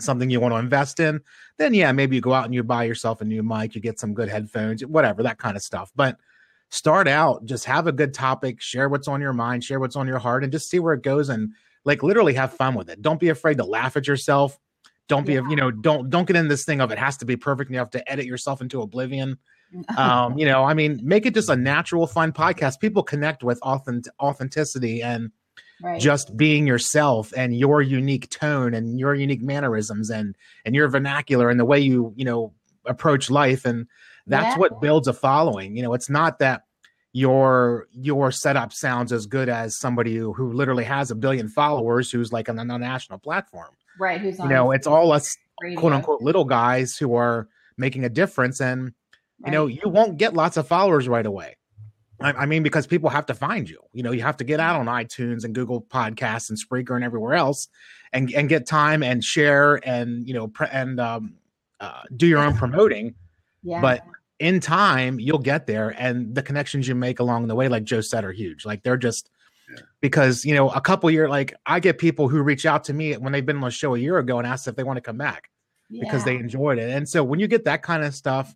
[0.02, 1.20] something you want to invest in,
[1.58, 3.98] then yeah, maybe you go out and you buy yourself a new mic, you get
[3.98, 5.90] some good headphones, whatever, that kind of stuff.
[5.96, 6.16] But
[6.70, 10.06] start out, just have a good topic, share what's on your mind, share what's on
[10.06, 11.52] your heart, and just see where it goes and
[11.84, 13.02] like literally have fun with it.
[13.02, 14.58] Don't be afraid to laugh at yourself.
[15.08, 15.48] Don't be, Yeah.
[15.48, 17.74] you know, don't don't get in this thing of it has to be perfect and
[17.74, 19.38] you have to edit yourself into oblivion
[19.96, 23.58] um you know i mean make it just a natural fun podcast people connect with
[23.62, 25.32] authentic authenticity and
[25.82, 26.00] right.
[26.00, 31.50] just being yourself and your unique tone and your unique mannerisms and and your vernacular
[31.50, 32.52] and the way you you know
[32.86, 33.86] approach life and
[34.26, 34.58] that's Yeah.
[34.58, 36.62] what builds a following you know it's not that
[37.12, 42.10] your your setup sounds as good as somebody who, who literally has a billion followers
[42.10, 44.20] who's like on a national platform right.
[44.20, 48.04] Who's on you know it's all us radio, quote unquote little guys who are making
[48.04, 48.92] a difference and
[49.44, 51.56] you know you won't get lots of followers right away
[52.20, 54.60] I, I mean because people have to find you you know you have to get
[54.60, 57.68] out on itunes and google podcasts and spreaker and everywhere else
[58.12, 61.34] and and get time and share and you know pre- and um
[61.78, 63.14] uh, do your own promoting
[63.62, 63.82] yeah.
[63.82, 64.02] but
[64.38, 68.00] in time you'll get there and the connections you make along the way like joe
[68.00, 69.30] said are huge like they're just
[69.70, 69.80] Yeah.
[70.00, 73.12] because you know a couple year like i get people who reach out to me
[73.14, 75.02] when they've been on a show a year ago and ask if they want to
[75.02, 75.50] come back
[75.90, 76.90] because they enjoyed it.
[76.90, 78.54] And so when you get that kind of stuff,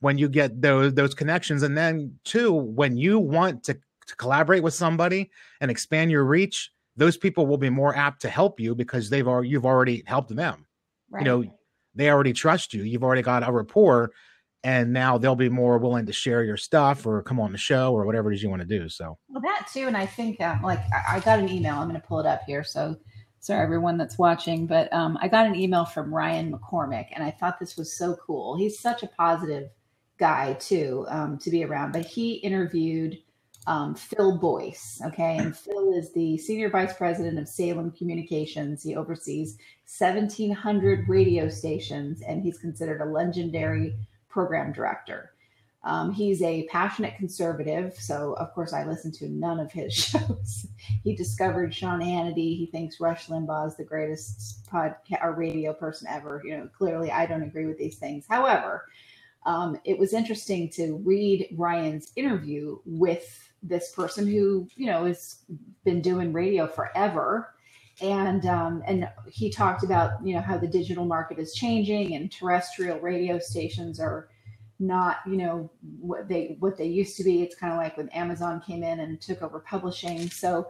[0.00, 4.62] when you get those those connections, and then two, when you want to, to collaborate
[4.62, 5.30] with somebody
[5.60, 9.26] and expand your reach, those people will be more apt to help you because they've
[9.26, 10.66] already you've already helped them.
[11.10, 11.24] right.
[11.24, 11.44] know,
[11.94, 12.82] They already trust you.
[12.82, 14.12] You've already got a rapport,
[14.62, 17.92] and now they'll be more willing to share your stuff or come on the show
[17.92, 18.88] or whatever it is you want to do.
[18.88, 21.76] So Well, that too, and I think um, like I, I got an email.
[21.76, 22.64] I'm going to pull it up here.
[22.64, 22.96] So
[23.40, 27.30] sorry everyone that's watching, but um, I got an email from Ryan McCormick, and I
[27.30, 28.56] thought this was so cool.
[28.56, 29.68] He's such a positive
[30.18, 31.92] guy too um, to be around.
[31.92, 33.18] But he interviewed
[33.66, 35.00] um, Phil Boyce.
[35.06, 38.82] Okay, and Phil is the senior vice president of Salem Communications.
[38.82, 39.58] He oversees
[39.98, 43.94] 1,700 radio stations, and he's considered a legendary
[44.28, 45.32] program director.
[45.84, 50.66] Um, he's a passionate conservative, so of course I listen to none of his shows.
[51.04, 52.58] he discovered Sean Hannity.
[52.58, 56.42] He thinks Rush Limbaugh is the greatest podcast or radio person ever.
[56.44, 58.24] You know, clearly I don't agree with these things.
[58.28, 58.86] However,
[59.46, 65.38] um, it was interesting to read Ryan's interview with this person who you know has
[65.84, 67.54] been doing radio forever.
[68.02, 72.32] And um, and he talked about you know how the digital market is changing and
[72.32, 74.28] terrestrial radio stations are
[74.80, 77.42] not you know what they what they used to be.
[77.42, 80.30] It's kind of like when amazon came in and took over publishing.
[80.30, 80.68] So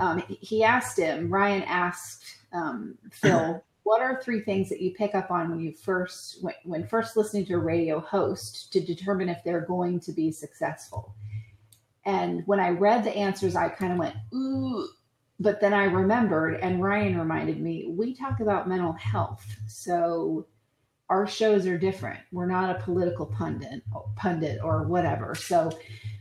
[0.00, 5.14] um, he- asked him ryan asked um, phil what are three things that you pick
[5.14, 9.28] up on when you first when, when first listening to a radio host to determine
[9.28, 11.14] if they're going to be successful
[12.04, 14.88] and when i read the answers i kind of went ooh
[15.40, 20.46] but then i remembered and ryan reminded me we talk about mental health so
[21.12, 22.20] our shows are different.
[22.32, 23.82] We're not a political pundit,
[24.16, 25.34] pundit or whatever.
[25.34, 25.70] So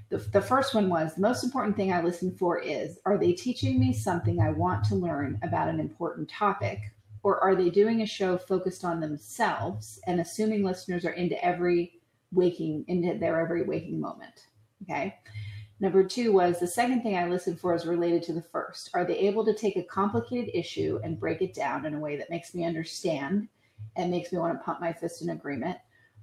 [0.10, 3.32] the, the first one was the most important thing I listen for is are they
[3.32, 6.80] teaching me something I want to learn about an important topic?
[7.23, 12.01] Or are they doing a show focused on themselves and assuming listeners are into every
[12.31, 14.47] waking, into their every waking moment?
[14.84, 15.15] Okay.
[15.79, 18.91] Number two was the second thing I listened for is related to the first.
[18.93, 22.17] Are they able to take a complicated issue and break it down in a way
[22.17, 23.47] that makes me understand
[23.95, 25.77] and makes me want to pump my fist in agreement?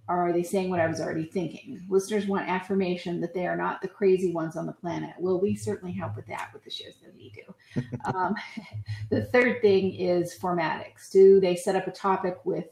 [0.08, 1.82] Or are they saying what I was already thinking?
[1.88, 5.10] Listeners want affirmation that they are not the crazy ones on the planet.
[5.18, 7.82] Well, we certainly help with that with the shows that we do.
[8.14, 8.34] um,
[9.10, 11.10] the third thing is formatics.
[11.12, 12.68] Do they set up a topic with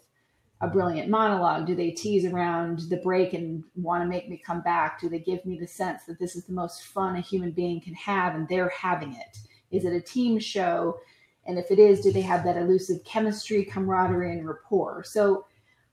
[0.62, 1.66] a brilliant monologue?
[1.66, 4.98] Do they tease around the break and want to make me come back?
[4.98, 7.82] Do they give me the sense that this is the most fun a human being
[7.82, 9.38] can have and they're having it?
[9.70, 10.98] Is it a team show?
[11.44, 15.04] And if it is, do they have that elusive chemistry, camaraderie, and rapport?
[15.04, 15.44] So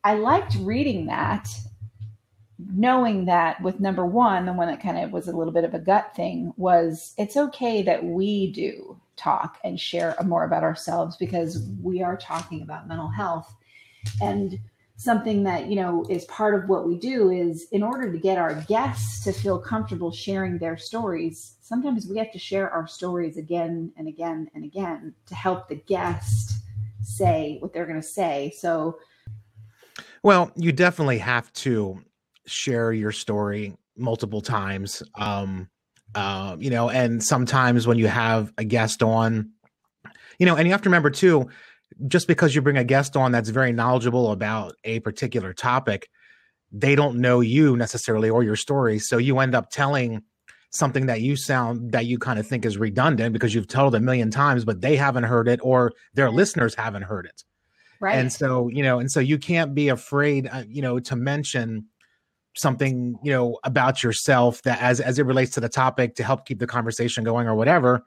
[0.03, 1.47] I liked reading that,
[2.59, 5.73] knowing that with number one, the one that kind of was a little bit of
[5.73, 11.15] a gut thing, was it's okay that we do talk and share more about ourselves
[11.17, 13.53] because we are talking about mental health.
[14.21, 14.59] And
[14.95, 18.37] something that, you know, is part of what we do is in order to get
[18.37, 23.37] our guests to feel comfortable sharing their stories, sometimes we have to share our stories
[23.37, 26.57] again and again and again to help the guest
[27.01, 28.53] say what they're going to say.
[28.57, 28.99] So,
[30.23, 32.01] Well, you definitely have to
[32.45, 35.03] share your story multiple times.
[35.15, 35.69] Um,
[36.15, 39.51] uh, you know, and sometimes when you have a guest on,
[40.39, 41.49] you know, and you have to remember too,
[42.07, 46.07] just because you bring a guest on that's very knowledgeable about a particular topic,
[46.71, 48.99] they don't know you necessarily or your story.
[48.99, 50.23] So you end up telling
[50.71, 53.99] something that you sound that you kind of think is redundant because you've told a
[53.99, 57.43] million times, but they haven't heard it or their listeners haven't heard it.
[58.03, 58.17] Right.
[58.17, 61.85] And so, you know, and so you can't be afraid, uh, you know, to mention
[62.55, 66.45] something, you know, about yourself that as as it relates to the topic to help
[66.45, 68.03] keep the conversation going or whatever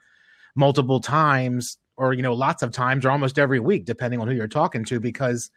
[0.55, 4.35] multiple times or you know lots of times or almost every week depending on who
[4.35, 5.51] you're talking to because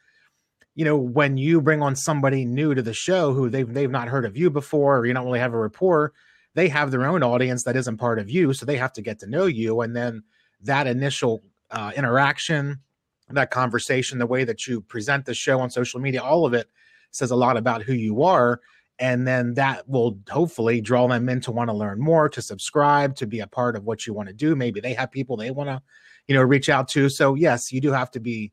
[0.76, 4.08] you know when you bring on somebody new to the show who they've they've not
[4.08, 6.14] heard of you before or you don't really have a rapport
[6.56, 9.20] they have their own audience that isn't part of you so they have to get
[9.20, 10.22] to know you and then
[10.62, 12.80] that initial uh, interaction
[13.36, 16.68] that conversation the way that you present the show on social media all of it
[17.12, 18.60] says a lot about who you are
[19.00, 23.16] and then that will hopefully draw them in to want to learn more to subscribe
[23.16, 25.52] to be a part of what you want to do maybe they have people they
[25.52, 25.82] want to
[26.28, 28.52] you know reach out to so yes you do have to be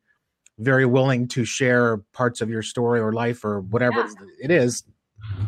[0.59, 4.13] very willing to share parts of your story or life or whatever Yeah.
[4.43, 4.85] it is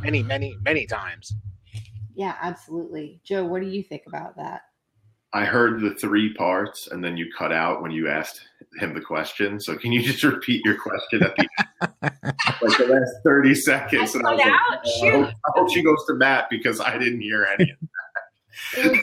[0.03, 1.35] many many many times
[2.15, 3.21] Yeah, absolutely.
[3.23, 4.63] Joe, what do you think about that?
[5.33, 8.41] I heard the three parts, and then you cut out when you asked
[8.77, 9.61] him the question.
[9.61, 11.49] So can you just repeat your question at the
[12.63, 14.15] like the last thirty seconds?
[14.15, 14.79] I And I, was cut like, out?
[14.85, 17.71] "Oh, I, hope, I hope she goes to Matt because I didn't hear any.
[17.71, 17.79] of
[18.77, 19.01] it was,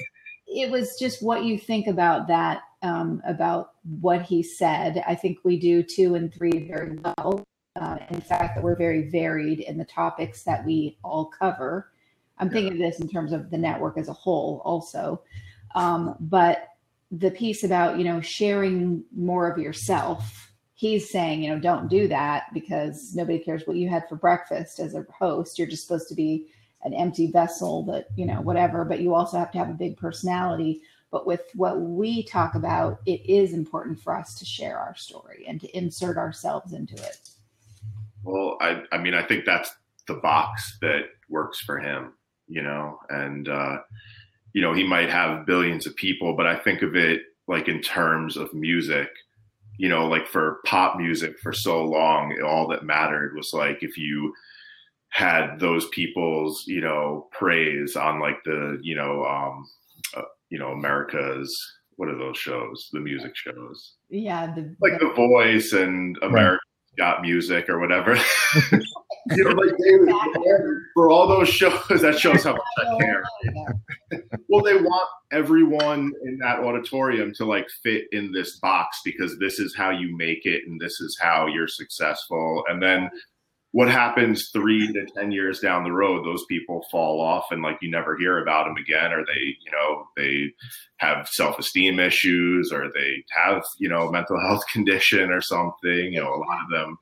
[0.47, 5.39] it was just what you think about that um, about what he said i think
[5.43, 7.43] we do two and three very well
[7.79, 11.91] uh, in fact that we're very varied in the topics that we all cover
[12.39, 15.21] i'm thinking of this in terms of the network as a whole also
[15.75, 16.69] um, but
[17.19, 20.51] the piece about you know sharing more of yourself.
[20.73, 24.79] He's saying you know don't do that because nobody cares what you had for breakfast
[24.79, 25.57] as a host.
[25.57, 26.47] You're just supposed to be
[26.83, 29.97] an empty vessel that you know whatever but you also have to have a big
[29.97, 30.81] personality.
[31.11, 35.45] But with what we talk about it is important for us to share our story
[35.47, 37.29] and to insert ourselves into it.
[38.23, 39.73] Well, I, I mean, I think that's
[40.07, 42.13] the box that works for him,
[42.47, 43.77] you know, and, uh,
[44.55, 47.81] you know, he might have billions of people, but I think of it like in
[47.81, 49.09] terms of music,
[49.77, 53.97] you know, like for pop music for so long, all that mattered was like if
[53.97, 54.33] you
[55.09, 59.65] had those people's, you know, praise on like the, you know, um,
[60.15, 61.53] uh, you know, America's,
[61.97, 62.87] what are those shows?
[62.93, 66.61] The music shows yeah the, like The Voice and America
[66.97, 68.17] Got Music or whatever.
[69.31, 69.97] you know, like they,
[70.93, 73.23] for all those shows, that shows how much I care.
[74.47, 79.59] Well, they want everyone in that auditorium to like fit in this box because this
[79.59, 82.63] is how you make it and this is how you're successful.
[82.69, 83.09] And then
[83.75, 87.77] what happens three to 10 years down the road, those people fall off and like
[87.81, 90.53] you never hear about them again, or they, you know, they
[90.97, 96.13] have self esteem issues or they have, you know, mental health condition or something.
[96.13, 96.97] You know, a lot of them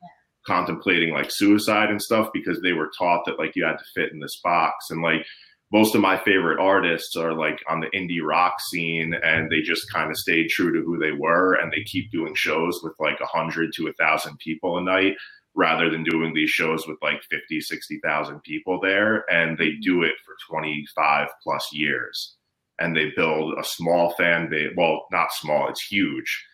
[0.46, 4.12] contemplating like suicide and stuff because they were taught that like you had to fit
[4.12, 4.90] in this box.
[4.90, 5.24] And like
[5.72, 9.90] most of my favorite artists are like on the indie rock scene and they just
[9.92, 13.18] kind of stayed true to who they were and they keep doing shows with like
[13.20, 15.16] a hundred to a thousand people a night
[15.56, 19.24] rather than doing these shows with like 50 60,000 people there.
[19.30, 19.80] And they mm-hmm.
[19.82, 22.36] do it for 25 plus years.
[22.78, 26.44] And they build a small fan base well not small it's huge.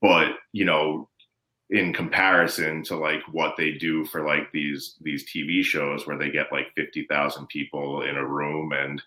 [0.00, 1.08] But you know
[1.70, 6.30] in comparison to like what they do for like these these TV shows where they
[6.30, 9.02] get like 50,000 people in a room and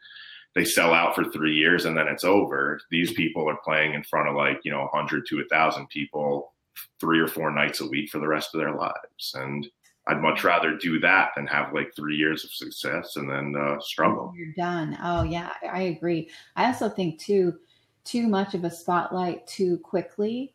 [0.53, 2.79] they sell out for 3 years and then it's over.
[2.91, 6.53] These people are playing in front of like you know 100 to 1,000 people
[6.99, 9.33] three or four nights a week for the rest of their lives.
[9.33, 9.67] And
[10.07, 13.79] I'd much rather do that than have like 3 years of success and then uh,
[13.79, 14.33] struggle.
[14.37, 14.97] You're done.
[15.01, 16.29] Oh yeah i agree.
[16.55, 17.55] I also think too
[18.03, 20.53] too much of a spotlight too quickly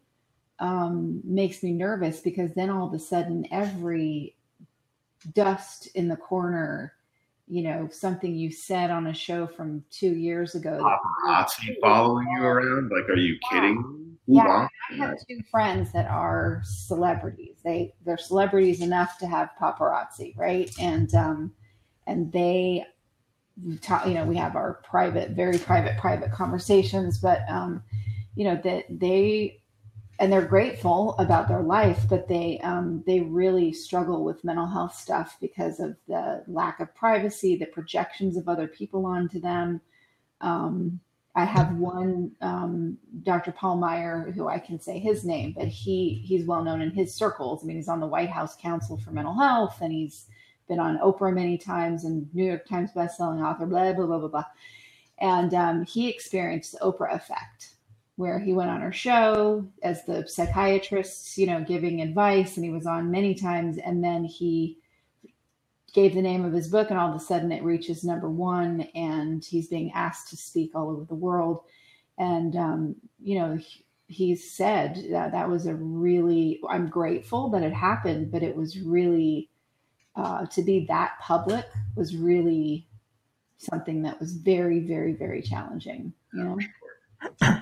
[0.58, 4.36] um, makes me nervous because then all of a sudden every
[5.34, 6.92] dust in the corner
[7.48, 10.78] you know something you said on a show from two years ago
[11.26, 14.06] paparazzi following you around like are you kidding me?
[14.26, 17.58] Who Yeah, I have two friends that are celebrities.
[17.62, 20.70] They they're celebrities enough to have paparazzi, right?
[20.80, 21.52] And um,
[22.08, 22.86] and they
[23.82, 24.06] talk.
[24.06, 27.18] You know, we have our private, very private, private conversations.
[27.18, 27.84] But um,
[28.34, 29.60] you know that they
[30.18, 34.94] and they're grateful about their life, but they um, they really struggle with mental health
[34.94, 39.80] stuff because of the lack of privacy, the projections of other people onto them.
[40.40, 41.00] Um,
[41.34, 43.52] I have one um, Dr.
[43.52, 47.14] Paul Meyer, who I can say his name, but he he's well known in his
[47.14, 47.62] circles.
[47.62, 50.26] I mean, he's on the White House Council for Mental Health, and he's
[50.66, 54.28] been on Oprah many times and New York Times bestselling author, blah, blah, blah, blah,
[54.28, 54.44] blah.
[55.18, 57.75] And um, he experienced the Oprah effect
[58.16, 62.70] where he went on her show as the psychiatrist, you know, giving advice, and he
[62.70, 63.78] was on many times.
[63.78, 64.78] And then he
[65.92, 68.82] gave the name of his book, and all of a sudden it reaches number one,
[68.94, 71.60] and he's being asked to speak all over the world.
[72.18, 77.62] And, um, you know, he, he said that that was a really, I'm grateful that
[77.62, 79.50] it happened, but it was really,
[80.14, 82.86] uh, to be that public was really
[83.58, 86.58] something that was very, very, very challenging, you know?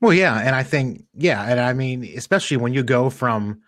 [0.00, 3.60] Well, yeah, and I think yeah, and I mean, especially when you go from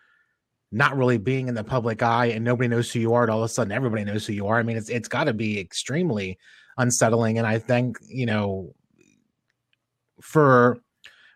[0.72, 3.38] not really being in the public eye and nobody knows who you are, and all
[3.38, 4.58] of a sudden everybody knows who you are.
[4.58, 6.38] I mean, it's it's got to be extremely
[6.76, 7.38] unsettling.
[7.38, 8.74] And I think you know,
[10.20, 10.78] for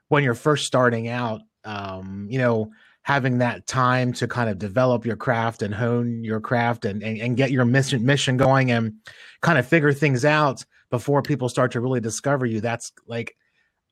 [0.08, 2.70] when you're first starting out, um, you know,
[3.02, 7.18] having that time to kind of develop your craft and hone your craft and and,
[7.20, 8.94] and get your mission mission going and
[9.40, 12.60] kind of figure things out before people start to really discover you.
[12.60, 13.34] That's like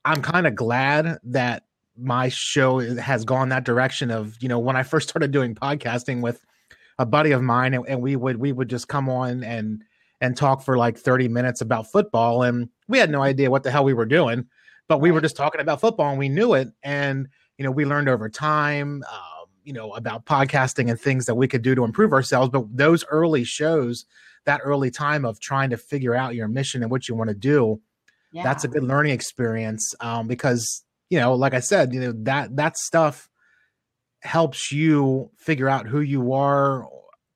[0.05, 1.63] I'm kind of glad that
[1.97, 6.21] my show has gone that direction of you know when I first started doing podcasting
[6.21, 6.43] with
[6.97, 9.83] a buddy of mine and, and, we would we would just come on and
[10.21, 13.71] and talk for like 30 minutes about football and we had no idea what the
[13.71, 14.45] hell we were doing
[14.87, 17.27] but we were just talking about football and we knew it and
[17.57, 21.47] you know we learned over time um, you know about podcasting and things that we
[21.47, 24.05] could do to improve ourselves but those early shows
[24.45, 27.35] that early time of trying to figure out your mission and what you want to
[27.35, 27.79] do
[28.31, 28.43] yeah.
[28.43, 32.55] that's a good learning experience um, because you know like i said you know that
[32.55, 33.29] that stuff
[34.21, 36.87] helps you figure out who you are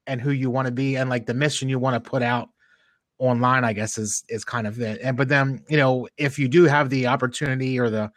[0.07, 2.49] and who you want to be and like the mission you want to put out
[3.17, 6.47] online i guess is is kind of it and but then you know if you
[6.47, 8.11] do have the opportunity or the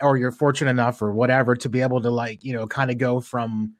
[0.00, 2.98] or you're fortunate enough or whatever to be able to like you know kind of
[2.98, 3.72] go from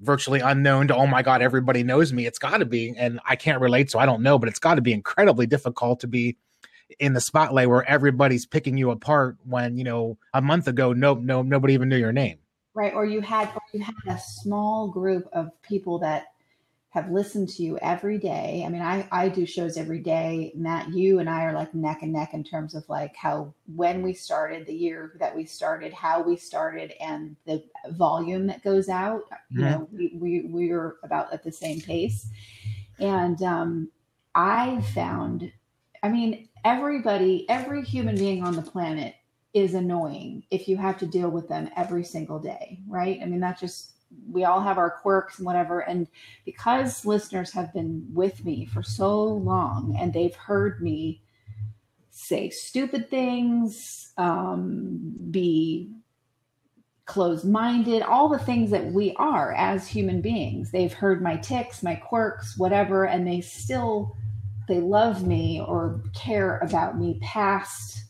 [0.00, 3.34] virtually unknown to oh my god everybody knows me it's got to be and i
[3.34, 6.36] can't relate so i don't know but it's got to be incredibly difficult to be
[6.98, 11.14] in the spotlight where everybody's picking you apart when you know a month ago no
[11.14, 12.38] no nobody even knew your name.
[12.74, 16.26] Right or you had or you had a small group of people that
[16.90, 18.62] have listened to you every day.
[18.64, 20.52] I mean i i do shows every day.
[20.54, 24.02] Matt you and i are like neck and neck in terms of like how when
[24.02, 28.88] we started the year that we started how we started and the volume that goes
[28.88, 29.22] out.
[29.50, 29.70] You mm-hmm.
[29.70, 32.28] know we, we we are about at the same pace.
[33.00, 33.90] And um
[34.36, 35.50] i found
[36.02, 39.14] i mean everybody, every human being on the planet
[39.52, 43.20] is annoying if you have to deal with them every single day, right?
[43.22, 43.92] I mean, that just,
[44.30, 45.80] we all have our quirks and whatever.
[45.80, 46.08] And
[46.44, 51.22] because listeners have been with me for so long and they've heard me
[52.10, 55.92] say stupid things, um, be
[57.06, 60.70] closed minded, all the things that we are as human beings.
[60.70, 64.16] They've heard my ticks, my quirks, whatever, and they still
[64.68, 68.04] they love me or care about me past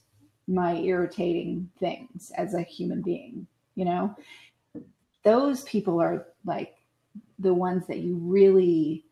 [0.47, 4.15] my irritating things as a human being, you know?
[5.23, 6.75] Those people are like
[7.39, 9.05] the ones that you really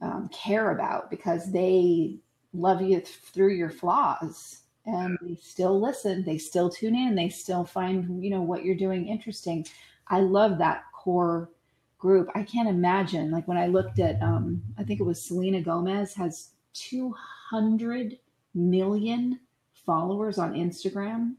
[0.00, 2.18] um, care about because they
[2.52, 7.64] love you through your flaws and they still listen, they still tune in, they still
[7.64, 9.66] find, you know, what you're doing interesting.
[10.08, 11.50] I love that core
[11.98, 12.28] group.
[12.34, 16.14] I can't imagine like when I looked at um I think it was Selena Gomez
[16.14, 18.18] has 200
[18.54, 19.40] million
[19.86, 21.34] followers on Instagram.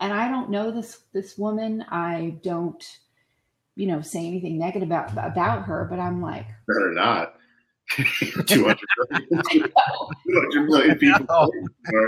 [0.00, 1.84] And I don't know this this woman.
[1.90, 2.82] I don't,
[3.76, 7.34] you know, say anything negative about about her, but I'm like better not.
[8.46, 11.52] 200 million, 200 million people.
[11.92, 12.06] Yeah.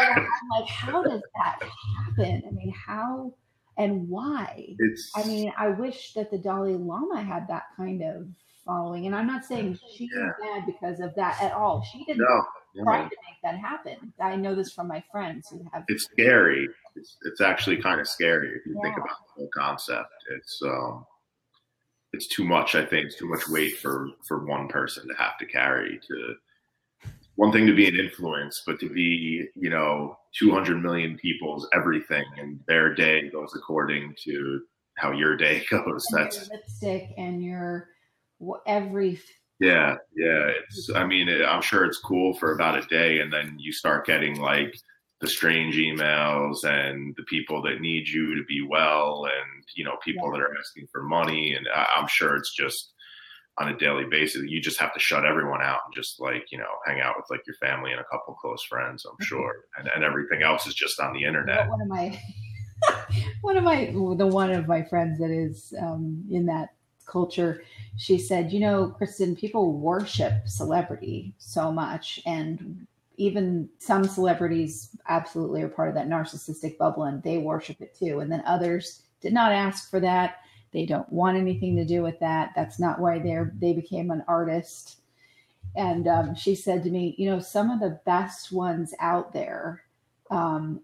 [0.00, 1.62] I'm like, how does that
[1.96, 2.42] happen?
[2.44, 3.32] I mean, how
[3.80, 4.74] and why?
[4.78, 8.26] It's, I mean, I wish that the Dalai Lama had that kind of
[8.70, 9.06] following.
[9.06, 10.30] And I'm not saying she's yeah.
[10.40, 11.82] bad because of that at all.
[11.82, 14.12] She didn't no, try to make that happen.
[14.20, 15.84] I know this from my friends who have.
[15.88, 16.68] It's scary.
[16.94, 18.82] It's, it's actually kind of scary if you yeah.
[18.82, 20.08] think about the whole concept.
[20.36, 21.04] It's um,
[22.12, 22.74] it's too much.
[22.74, 25.98] I think it's too much weight for for one person to have to carry.
[26.08, 26.34] To
[27.36, 32.24] one thing to be an influence, but to be you know 200 million people's everything,
[32.38, 34.60] and their day goes according to
[34.96, 36.04] how your day goes.
[36.10, 37.88] And That's your lipstick and your
[38.66, 39.20] every
[39.60, 43.32] yeah yeah it's i mean it, i'm sure it's cool for about a day and
[43.32, 44.74] then you start getting like
[45.20, 49.96] the strange emails and the people that need you to be well and you know
[50.02, 50.38] people yeah.
[50.38, 52.94] that are asking for money and I, i'm sure it's just
[53.58, 56.56] on a daily basis you just have to shut everyone out and just like you
[56.56, 59.88] know hang out with like your family and a couple close friends i'm sure and,
[59.94, 62.18] and everything else is just on the internet one of my
[63.42, 63.86] one of my
[64.16, 66.70] the one of my friends that is um, in that
[67.10, 67.62] culture.
[67.96, 72.86] She said, you know, Kristin, people worship celebrity so much, and
[73.16, 78.20] even some celebrities absolutely are part of that narcissistic bubble, and they worship it too.
[78.20, 80.36] And then others did not ask for that.
[80.72, 82.52] They don't want anything to do with that.
[82.54, 85.00] That's not why they're they became an artist.
[85.76, 89.82] And um, she said to me, you know, some of the best ones out there
[90.30, 90.80] um,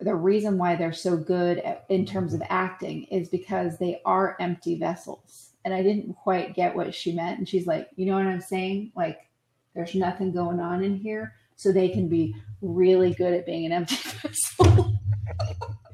[0.00, 4.36] the reason why they're so good at, in terms of acting is because they are
[4.40, 5.52] empty vessels.
[5.64, 7.38] And I didn't quite get what she meant.
[7.38, 8.92] And she's like, you know what I'm saying?
[8.94, 9.28] Like,
[9.74, 11.34] there's nothing going on in here.
[11.56, 14.96] So they can be really good at being an empty vessel.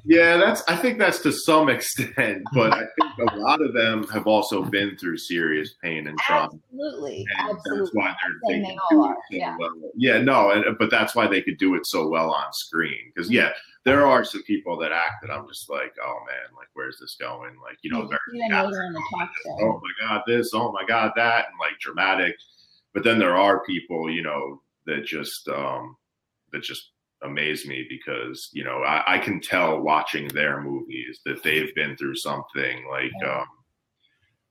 [0.04, 0.62] Yeah, that's.
[0.68, 4.62] I think that's to some extent, but I think a lot of them have also
[4.64, 6.50] been through serious pain and trauma.
[6.72, 7.80] Absolutely, And absolutely.
[7.80, 8.14] That's why
[8.48, 9.56] they're They they all are, so yeah.
[9.58, 9.70] well.
[9.94, 13.12] Yeah, no, and, but that's why they could do it so well on screen.
[13.14, 13.36] Because mm-hmm.
[13.36, 13.50] yeah,
[13.84, 17.16] there are some people that act that I'm just like, oh man, like where's this
[17.20, 17.56] going?
[17.62, 19.30] Like you know, You very see them later in the talk
[19.60, 22.36] oh my god, this, oh my god, that, and like dramatic.
[22.94, 25.96] But then there are people, you know, that just um
[26.52, 26.90] that just
[27.22, 31.96] amaze me because you know I, I can tell watching their movies that they've been
[31.96, 33.40] through something like Yeah.
[33.40, 33.46] um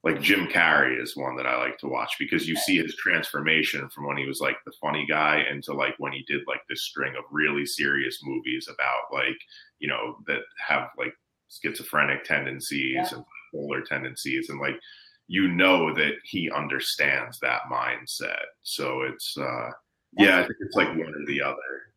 [0.03, 3.87] like Jim Carrey is one that I like to watch because you see his transformation
[3.89, 6.83] from when he was like the funny guy into like when he did like this
[6.85, 9.37] string of really serious movies about like
[9.79, 11.13] you know that have like
[11.49, 13.07] schizophrenic tendencies Yeah.
[13.13, 14.49] and bipolar tendencies.
[14.49, 14.79] And like
[15.27, 18.45] you know that he understands that mindset.
[18.63, 19.69] So it's uh
[20.17, 21.93] yeah i think it's like one or the other.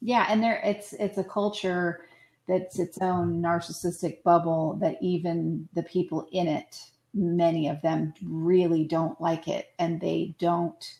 [0.00, 2.06] Yeah, and there it's it's a culture
[2.48, 6.76] that's its own narcissistic bubble that even the people in it,
[7.14, 10.98] many of them really don't like it and they don't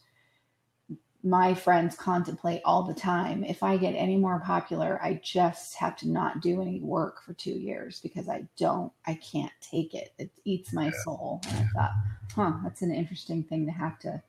[1.24, 5.96] my friends contemplate all the time if I get any more popular, I just have
[5.96, 10.12] to not do any work for 2 years because I don't I can't take it.
[10.18, 11.40] It eats my soul.
[11.48, 11.92] And I thought,
[12.34, 14.22] "Huh, that's an interesting thing to have to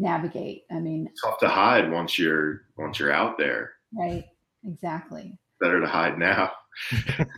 [0.00, 4.24] navigate." I mean, tough to hide once you're once you're out there right?
[4.64, 5.38] Exactly.
[5.60, 6.52] better to hide now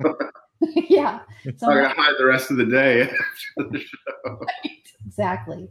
[0.88, 1.20] yeah.
[1.56, 3.02] So i'm gonna hide the rest of the day
[3.56, 4.40] after the show.
[5.06, 5.68] exactly.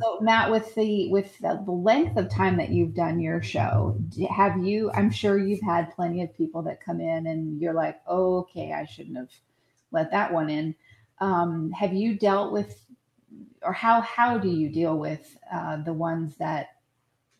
[0.00, 3.96] So Matt, with the with the, the length of time that you've done your show,
[4.30, 4.90] have you?
[4.92, 8.72] I'm sure you've had plenty of people that come in and you're like, oh, okay,
[8.72, 9.30] I shouldn't have
[9.90, 10.74] let that one in.
[11.20, 12.84] Um, have you dealt with,
[13.62, 16.68] or how how do you deal with uh, the ones that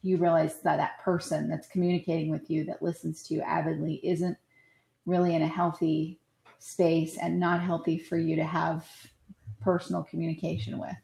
[0.03, 4.37] you realize that that person that's communicating with you that listens to you avidly isn't
[5.07, 6.19] really in a healthy
[6.63, 8.87] space and not healthy for you to have
[9.61, 10.97] personal communication with?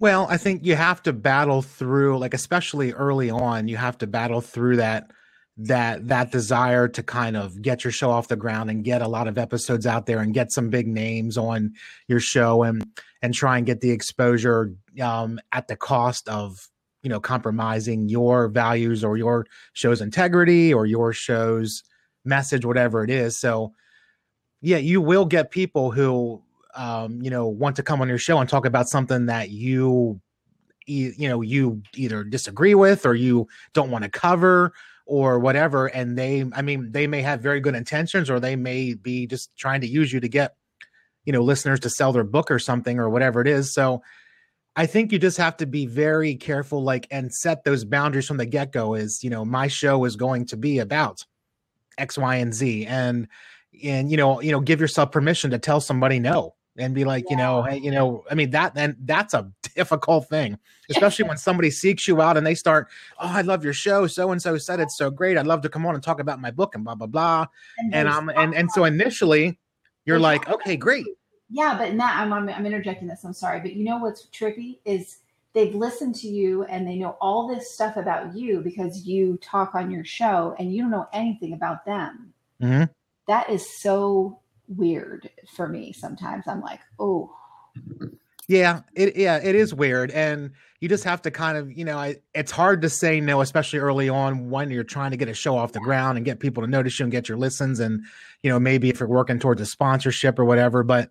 [0.00, 4.06] Well, I think you have to battle through, like especially early on, you have to
[4.06, 5.10] battle through that
[5.56, 9.06] that that desire to kind of get your show off the ground and get a
[9.06, 11.72] lot of episodes out there and get some big names on
[12.08, 12.84] your show and
[13.22, 16.68] and try and get the exposure um, at the cost of
[17.04, 21.84] you know compromising your values or your show's integrity or your show's
[22.24, 23.38] message, whatever it is.
[23.38, 23.72] So
[24.60, 26.42] yeah, you will get people who
[26.74, 30.20] um, you know, want to come on your show and talk about something that you,
[30.86, 34.72] you know, you either disagree with or you don't want to cover
[35.06, 35.86] or whatever.
[35.86, 39.54] And they, I mean, they may have very good intentions or they may be just
[39.56, 40.56] trying to use you to get,
[41.24, 43.72] you know, listeners to sell their book or something or whatever it is.
[43.72, 44.02] So
[44.76, 48.38] I think you just have to be very careful, like, and set those boundaries from
[48.38, 48.94] the get go.
[48.94, 51.24] Is, you know, my show is going to be about
[51.98, 52.86] X, Y, and Z.
[52.86, 53.28] And,
[53.82, 57.24] and you know you know give yourself permission to tell somebody no and be like
[57.28, 60.56] you know hey you know i mean that and that's a difficult thing
[60.90, 62.88] especially when somebody seeks you out and they start
[63.18, 65.68] oh i love your show so and so said it's so great i'd love to
[65.68, 67.46] come on and talk about my book and blah blah blah
[67.78, 69.58] and there's- i'm and and so initially
[70.04, 71.06] you're like okay great
[71.50, 73.22] Yeah, but Matt, I'm, I'm I'm interjecting this.
[73.22, 75.18] I'm sorry, but you know what's trippy is
[75.54, 79.74] they've listened to you and they know all this stuff about you because you talk
[79.74, 82.34] on your show and you don't know anything about them.
[82.60, 82.90] Mhm.
[83.28, 85.92] That is so weird for me.
[85.92, 87.34] Sometimes I'm like, oh,
[88.46, 90.10] Yeah, it yeah, it is weird.
[90.10, 90.50] And
[90.80, 93.78] you just have to kind of, you know, I, it's hard to say no, especially
[93.78, 96.62] early on when you're trying to get a show off the ground and get people
[96.62, 97.80] to notice you and get your listens.
[97.80, 98.02] And,
[98.42, 100.82] you know, maybe if you're working towards a sponsorship or whatever.
[100.82, 101.10] But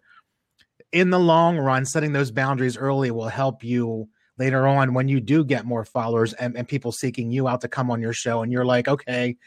[0.92, 5.20] in the long run, setting those boundaries early will help you later on when you
[5.20, 8.42] do get more followers and, and people seeking you out to come on your show.
[8.42, 9.38] And you're like, okay,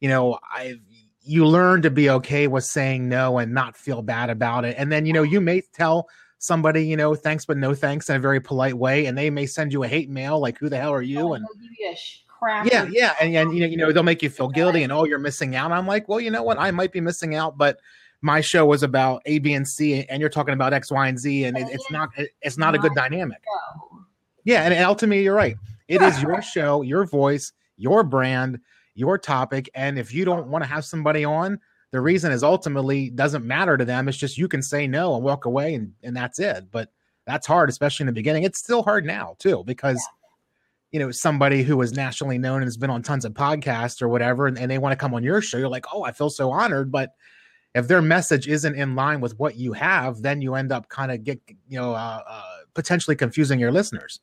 [0.00, 0.80] you know, I've
[1.24, 4.76] you learn to be okay with saying no and not feel bad about it.
[4.78, 8.16] And then, you know, you may tell somebody, you know, thanks but no thanks in
[8.16, 10.76] a very polite way, and they may send you a hate mail like, "Who the
[10.76, 12.66] hell are you?" Oh, and they'll give you a sh- crap.
[12.70, 15.04] yeah, yeah, and, and you know, you know, they'll make you feel guilty and oh,
[15.04, 15.72] you're missing out.
[15.72, 16.58] I'm like, well, you know what?
[16.58, 17.78] I might be missing out, but
[18.20, 21.18] my show was about A, B, and C, and you're talking about X, Y, and
[21.18, 23.42] Z, and oh, it, it's not it, it's not a good dynamic.
[24.44, 25.56] Yeah, and, and ultimately, you're right.
[25.88, 28.60] It is your show, your voice, your brand,
[28.94, 31.58] your topic, and if you don't want to have somebody on,
[31.90, 34.08] the reason is ultimately doesn't matter to them.
[34.08, 36.70] It's just you can say no and walk away, and and that's it.
[36.70, 36.90] But
[37.26, 38.44] that's hard, especially in the beginning.
[38.44, 39.96] It's still hard now too because.
[39.96, 40.18] Yeah
[40.94, 44.08] you know somebody who is nationally known and has been on tons of podcasts or
[44.08, 46.30] whatever and, and, they want to come on your show you're like oh i feel
[46.30, 47.14] so honored but
[47.74, 51.10] if their message isn't in line with what you have then you end up kind
[51.10, 52.42] of get you know uh, uh,
[52.74, 54.20] potentially confusing your listeners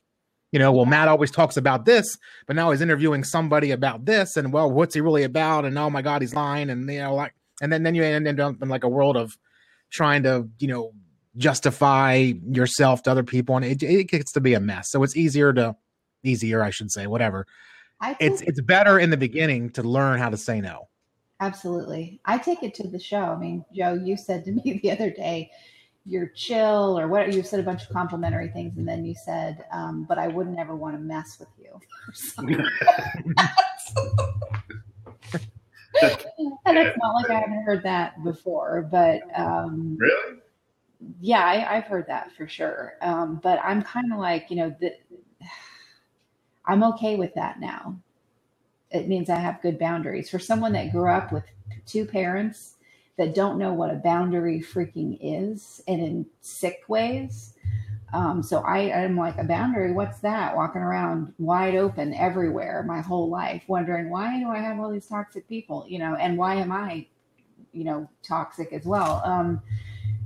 [0.51, 4.37] you know well matt always talks about this but now he's interviewing somebody about this
[4.37, 7.15] and well what's he really about and oh my god he's lying and you know
[7.15, 9.37] like and then then you end up in like a world of
[9.89, 10.91] trying to you know
[11.37, 15.15] justify yourself to other people and it, it gets to be a mess so it's
[15.15, 15.75] easier to
[16.23, 17.47] easier, I should say, whatever.
[17.99, 20.87] I it's it's better in the beginning to learn how to say no.
[21.39, 22.19] Absolutely.
[22.25, 23.23] I take it to the show.
[23.23, 25.51] I mean, Joe, you said to me the other day,
[26.05, 29.65] you're chill or what you said a bunch of complimentary things and then you said,
[29.71, 31.79] um, but I wouldn't ever want to mess with you.
[36.65, 40.39] and it's not like I haven't heard that before, but um, really,
[41.19, 42.93] yeah, I, have heard that for sure.
[43.01, 44.93] Um, but I'm kind of like, you know, the,
[46.65, 47.97] I'm okay with that now.
[48.91, 50.29] It means I have good boundaries.
[50.29, 51.43] For someone that grew up with
[51.85, 52.75] two parents
[53.21, 57.53] that don't know what a boundary freaking is and in sick ways.
[58.13, 60.55] Um, so I, am like, a boundary, what's that?
[60.55, 65.05] Walking around wide open everywhere my whole life, wondering why do I have all these
[65.05, 67.05] toxic people, you know, and why am I,
[67.73, 69.21] you know, toxic as well?
[69.23, 69.61] Um,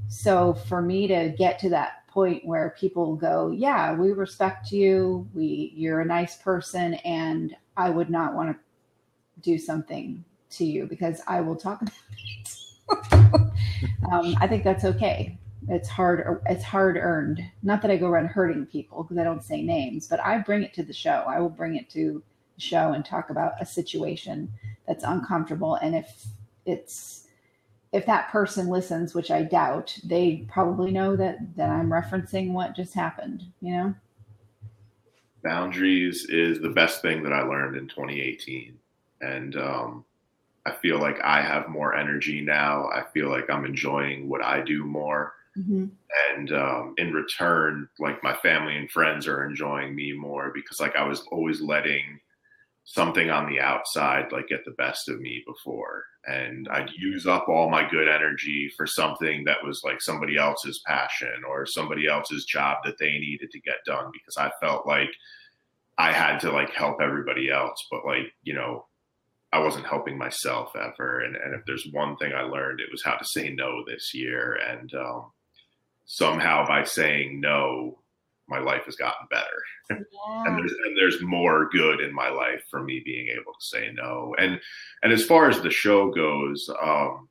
[0.08, 5.28] so for me to get to that point where people go, yeah, we respect you.
[5.34, 6.94] We, you're a nice person.
[6.94, 11.94] And I would not want to do something to you because I will talk about
[11.94, 12.25] it.
[14.12, 15.38] Um, I think that's okay.
[15.68, 16.42] It's hard.
[16.48, 17.42] It's hard earned.
[17.64, 20.64] Not that I go around hurting people because I don't say names, but I bring
[20.64, 21.24] it to the show.
[21.28, 22.22] I will bring it to
[22.56, 24.52] the show and talk about a situation
[24.88, 25.76] that's uncomfortable.
[25.76, 26.28] And if
[26.66, 27.28] it's
[27.92, 32.76] if that person listens, which I doubt, they probably know that that I'm referencing what
[32.76, 33.96] just happened, you know?
[35.44, 38.78] Boundaries is the best thing that I learned in 2018.
[39.22, 40.06] And um,
[40.66, 42.88] I feel like I have more energy now.
[42.90, 45.34] I feel like I'm enjoying what I do more.
[45.58, 45.86] Mm-hmm.
[46.32, 50.96] And um, in return, like my family and friends are enjoying me more because like
[50.96, 52.20] I was always letting
[52.86, 57.50] something on the outside like get the best of me before and i'd use up
[57.50, 62.46] all my good energy for something that was like somebody else's passion or somebody else's
[62.46, 65.10] job that they needed to get done because i felt like
[65.98, 68.86] i had to like help everybody else but like you know
[69.52, 73.04] i wasn't helping myself ever and, and if there's one thing i learned it was
[73.04, 75.32] how to say no this year and um,
[76.06, 77.98] somehow by saying no
[78.48, 79.44] my life has gotten better.
[79.90, 80.44] Yeah.
[80.46, 83.92] and there's and there's more good in my life for me being able to say
[83.94, 84.36] no.
[84.38, 84.60] And
[85.04, 87.30] and as far as the show goes, um,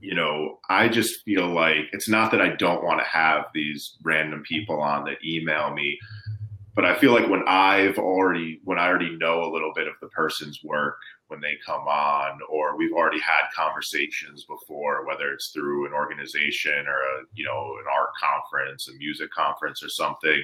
[0.00, 3.96] you know, I just feel like it's not that I don't want to have these
[4.02, 5.98] random people on that email me,
[6.74, 9.94] but I feel like when I've already when I already know a little bit of
[10.00, 10.98] the person's work
[11.28, 16.86] when they come on or we've already had conversations before whether it's through an organization
[16.86, 20.42] or a you know an art conference a music conference or something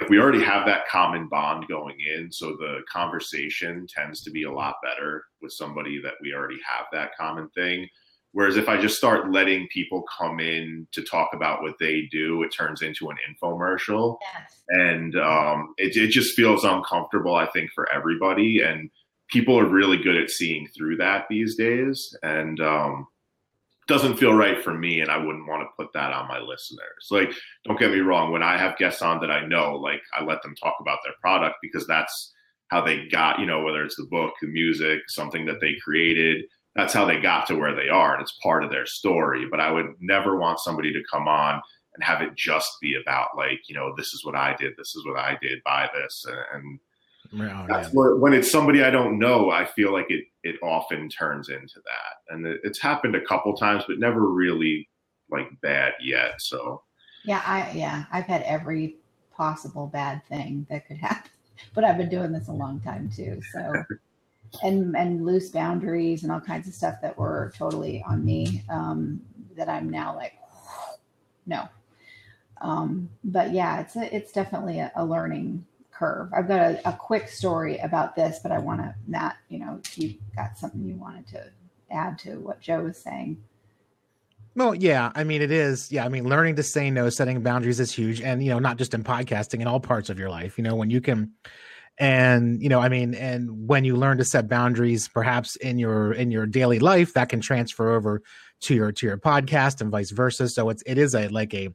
[0.00, 2.30] like we already have that common bond going in.
[2.30, 6.86] So the conversation tends to be a lot better with somebody that we already have
[6.92, 7.88] that common thing
[8.32, 12.42] whereas if i just start letting people come in to talk about what they do
[12.42, 14.16] it turns into an infomercial.
[14.34, 14.60] Yes.
[14.68, 18.60] and um, it, it just feels uncomfortable i think for everybody.
[18.60, 18.90] And
[19.28, 22.16] people are really good at seeing through that these days.
[22.22, 23.06] And um,
[23.86, 27.08] doesn't feel right for me and i wouldn't want to put that on my listeners.
[27.10, 27.32] Like
[27.64, 30.42] don't get me wrong when i have guests on that i know like i let
[30.42, 32.34] them talk about their product because that's
[32.68, 36.44] how they got you know whether it's the book the music something that they created
[36.78, 39.60] that's how they got to where they are and it's part of their story but
[39.60, 41.60] i would never want somebody to come on
[41.94, 44.94] and have it just be about like you know this is what i did this
[44.94, 46.24] is what i did by this
[46.54, 46.78] and
[47.34, 51.08] Oh, That's where, when it's somebody I don't know, I feel like it it often
[51.10, 54.88] turns into that, and it, it's happened a couple times, but never really
[55.30, 56.40] like bad yet.
[56.40, 56.82] So
[57.24, 58.96] yeah, I yeah, I've had every
[59.30, 61.30] possible bad thing that could happen,
[61.74, 63.40] but I've been doing this a long time too.
[63.52, 63.72] So
[64.62, 69.20] and and loose boundaries and all kinds of stuff that were totally on me um,
[69.56, 70.34] that I'm now like
[71.46, 71.68] no.
[72.60, 76.30] Um, but yeah, it's a, it's definitely a, a learning curve.
[76.32, 79.80] I've got a, a quick story about this, but I want to, Matt, you know,
[79.94, 81.50] you got something you wanted to
[81.90, 83.42] add to what Joe was saying.
[84.54, 85.92] Well, yeah, I mean it is.
[85.92, 88.76] Yeah, I mean learning to say no, setting boundaries is huge, and you know not
[88.76, 90.58] just in podcasting, in all parts of your life.
[90.58, 91.30] You know when you can,
[91.98, 96.12] and you know I mean, and when you learn to set boundaries, perhaps in your
[96.12, 98.22] in your daily life, that can transfer over
[98.62, 100.48] to your to your podcast and vice versa.
[100.48, 101.70] So it's it is a like a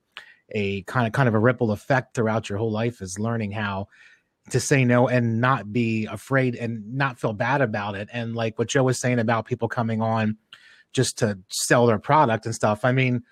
[0.52, 3.88] a kind of kind of a ripple effect throughout your whole life is learning how
[4.50, 8.10] to say no and not be afraid and not feel bad about it.
[8.12, 10.38] And like what Joe was saying about people coming on
[10.92, 12.84] just to sell their product and stuff.
[12.84, 13.24] I mean,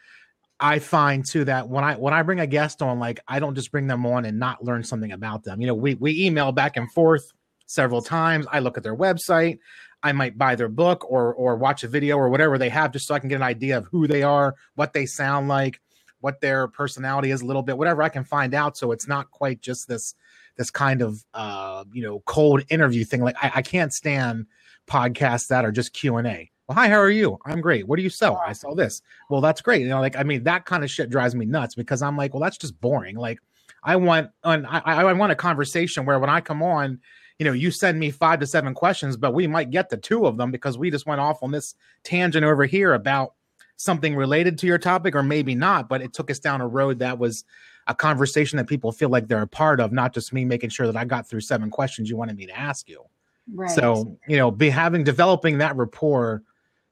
[0.62, 3.55] I find too that when I when I bring a guest on, like I don't
[3.55, 5.59] just bring them on and not learn something about them.
[5.59, 7.34] You know, we we email back and forth
[7.66, 8.45] several times.
[8.51, 9.57] I look at their website.
[10.03, 13.07] I might buy their book or or watch a video or whatever they have just
[13.07, 15.82] so I can get an idea of who they are, what they sound like,
[16.20, 18.78] what their personality is a little bit, whatever I can find out.
[18.78, 20.14] So it's not quite just this
[20.57, 23.22] this kind of uh you know cold interview thing.
[23.22, 24.45] Like I, I can't stand
[24.88, 26.51] podcasts that are just Q and A.
[26.68, 27.38] Well, hi, how are you?
[27.45, 27.88] I'm great.
[27.88, 28.38] What do you sell?
[28.38, 29.01] I sell this.
[29.30, 29.82] Well, that's great.
[29.82, 32.34] You know, like I mean, that kind of shit drives me nuts because I'm like,
[32.34, 33.16] well, that's just boring.
[33.16, 33.39] Like,
[33.84, 36.99] I want an I, I want a conversation where when I come on,
[37.39, 40.26] you know, you send me five to seven questions, but we might get the two
[40.26, 43.34] of them because we just went off on this tangent over here about
[43.78, 46.99] something related to your topic, or maybe not, but it took us down a road
[46.99, 47.43] that was
[47.88, 50.86] a conversation that people feel like they're a part of, not just me making sure
[50.86, 53.03] that I got through seven questions you wanted me to ask you.
[53.51, 53.72] Right.
[53.72, 56.43] So, you know, be having developing that rapport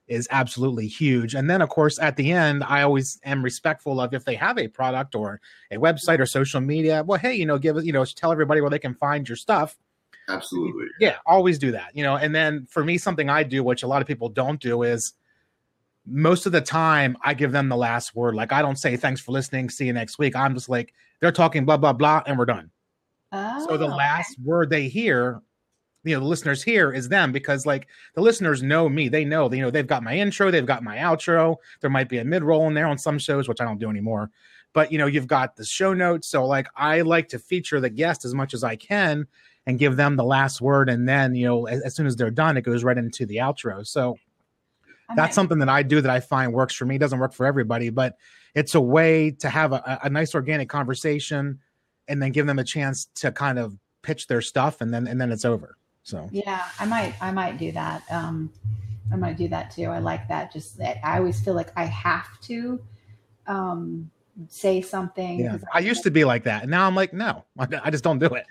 [0.09, 1.35] is absolutely huge.
[1.35, 4.57] And then, of course, at the end, I always am respectful of if they have
[4.57, 5.39] a product or
[5.71, 7.03] a website or social media.
[7.05, 9.35] Well, hey, you know, give it, you know, tell everybody where they can find your
[9.35, 9.77] stuff.
[10.27, 10.85] Absolutely.
[10.99, 11.95] Yeah, always do that.
[11.95, 14.59] You know, and then for me, something I do, which a lot of people don't
[14.59, 15.13] do, is
[16.05, 18.35] most of the time I give them the last word.
[18.35, 20.35] Like I don't say thanks for listening, see you next week.
[20.35, 22.71] I'm just like they're talking blah blah blah, and we're done.
[23.31, 25.41] Oh, So the oh, last word they hear,
[26.03, 29.09] you know, the listeners here is them because like the listeners know me.
[29.09, 31.57] They know, you know, they've got my intro, they've got my outro.
[31.81, 33.89] There might be a mid roll in there on some shows, which I don't do
[33.89, 34.31] anymore.
[34.73, 36.27] But you know, you've got the show notes.
[36.29, 39.27] So like I like to feature the guest as much as I can
[39.65, 40.89] and give them the last word.
[40.89, 43.37] And then, you know, as, as soon as they're done, it goes right into the
[43.37, 43.85] outro.
[43.85, 44.17] So
[45.15, 46.95] that's something that I do that I find works for me.
[46.95, 48.15] It doesn't work for everybody, but
[48.55, 51.59] it's a way to have a, a nice organic conversation
[52.07, 55.19] and then give them a chance to kind of pitch their stuff and then and
[55.19, 55.77] then it's over.
[56.03, 58.03] So Yeah, I might I might do that.
[58.11, 58.51] Um
[59.11, 59.85] I might do that too.
[59.85, 60.51] I like that.
[60.53, 62.81] Just that I always feel like I have to
[63.47, 64.09] um
[64.47, 65.39] say something.
[65.39, 67.89] yeah, 'cause I used to be like that, and now I'm like, no, I, I
[67.89, 68.45] just don't do it.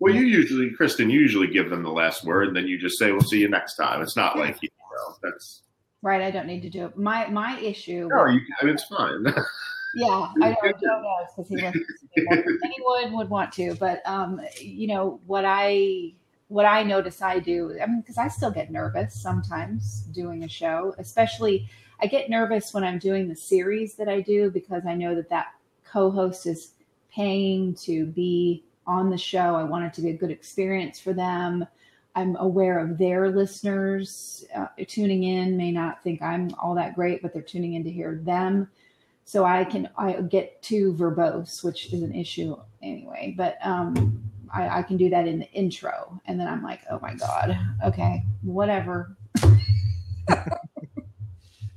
[0.00, 2.98] Well, you usually, Kristin, you usually give them the last word, and then you just
[2.98, 5.62] say, "We'll see you next time." It's not like you know that's
[6.02, 6.20] right.
[6.22, 6.96] I don't need to do it.
[6.96, 9.24] My my issue no, you, I mean, it's fine.
[9.94, 13.74] Yeah, I don't know because he listens to me more anyone would want to.
[13.74, 16.12] But um, you know what I
[16.48, 17.78] what I notice I do.
[17.80, 21.68] I mean, because I still get nervous sometimes doing a show, especially
[22.00, 25.28] I get nervous when I'm doing the series that I do because I know that
[25.30, 25.48] that
[25.84, 26.72] co-host is
[27.12, 29.54] paying to be on the show.
[29.54, 31.66] I want it to be a good experience for them.
[32.14, 37.22] I'm aware of their listeners uh, tuning in may not think I'm all that great,
[37.22, 38.68] but they're tuning in to hear them
[39.28, 44.22] so i can i get too verbose which is an issue anyway but um
[44.54, 46.20] I, I can do that in the intro.
[46.26, 47.58] And then i'm like oh my god.
[47.84, 49.16] Okay whatever.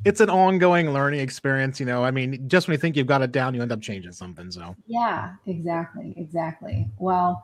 [0.04, 2.04] It's an ongoing learning experience, you know.
[2.04, 4.50] I mean, just when you think you've got it down, you end up changing something.
[4.50, 4.76] So.
[4.88, 6.90] Yeah exactly exactly.
[6.98, 7.44] Well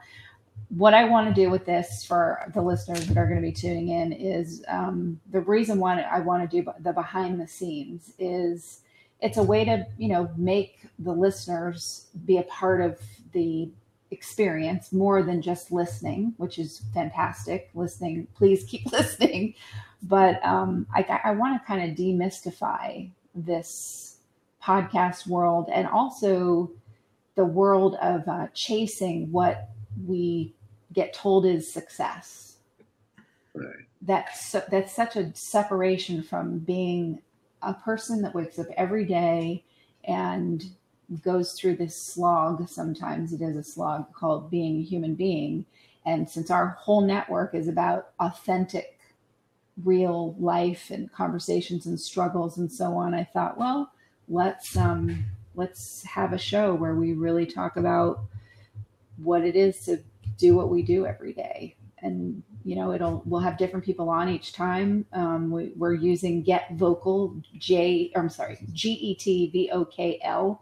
[0.69, 3.53] what i want to do with this for the listeners that are going to be
[3.53, 8.13] tuning in is um, the reason why i want to do the behind the scenes
[8.19, 8.81] is
[9.21, 12.99] it's a way to you know make the listeners be a part of
[13.31, 13.69] the
[14.11, 17.69] experience more than just listening which is fantastic.
[17.73, 19.53] Listening please keep listening.
[20.03, 24.17] But um, i, I want to kind of demystify this
[24.63, 26.71] podcast world and also
[27.35, 29.69] the world of uh, chasing what
[30.05, 30.53] we
[30.93, 32.55] get told is success.
[33.53, 33.85] Right.
[34.03, 37.19] that's so, that's such a separation from being
[37.63, 39.63] a person that wakes up every day
[40.03, 40.63] and
[41.23, 43.33] goes through this slog sometimes.
[43.33, 45.65] It is a slog called being a human being.
[46.05, 48.99] And since our whole network is about authentic
[49.83, 53.91] real life and conversations and struggles and so on i thought well
[54.27, 55.23] let's um
[55.57, 58.21] let's have a show where we really talk about
[59.17, 59.99] what it is to
[60.37, 61.75] do what we do every day.
[61.99, 65.05] And you know it'll we'll have different people on each time.
[65.13, 70.61] Um, we, we're using GetVokl j i'm sorry g-e-t-v-o-k-l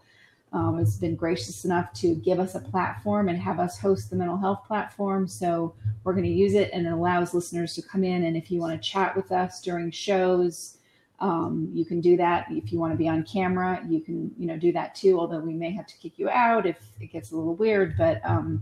[0.54, 4.16] um, has been gracious enough to give us a platform and have us host the
[4.16, 5.74] mental health platform so
[6.04, 8.60] we're going to use it and it allows listeners to come in and if you
[8.60, 10.78] want to chat with us during shows
[11.22, 13.82] Um, you can do that if you want to be on camera.
[13.88, 15.18] You can, you know, do that too.
[15.18, 17.96] Although we may have to kick you out if it gets a little weird.
[17.98, 18.62] But, um,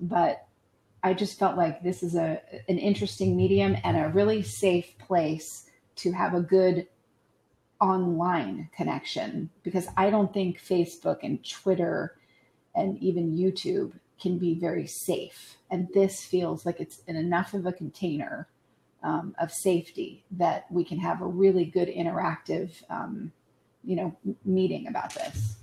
[0.00, 0.48] but
[1.04, 5.70] I just felt like this is a an interesting medium and a really safe place
[6.02, 6.88] to have a good
[7.80, 12.16] online connection because I don't think Facebook and Twitter
[12.74, 15.56] and even YouTube can be very safe.
[15.70, 18.48] And this feels like it's in enough of a container
[19.02, 23.32] um, of safety that we can have a really good interactive, um,
[23.84, 25.56] you know, meeting about this.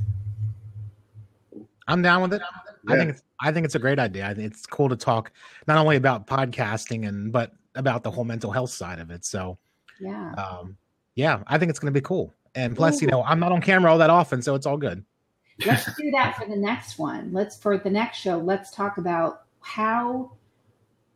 [1.88, 2.42] I'm down with it.
[2.88, 4.26] I think it's I think it's a great idea.
[4.28, 5.32] I think it's cool to talk
[5.68, 9.26] not only about podcasting and but about the whole mental health side of it.
[9.26, 9.58] So
[10.00, 10.34] Yeah.
[10.38, 10.78] um
[11.16, 12.34] yeah, I think it's gonna be cool.
[12.56, 15.04] And plus, you know, I'm not on camera all that often, so it's all good.
[15.66, 17.32] let's do that for the next one.
[17.34, 20.32] Let's for the next show, let's talk about how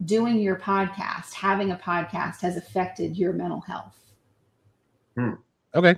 [0.06, 3.96] doing your podcast, having a podcast has affected your mental health.
[5.76, 5.96] Okay.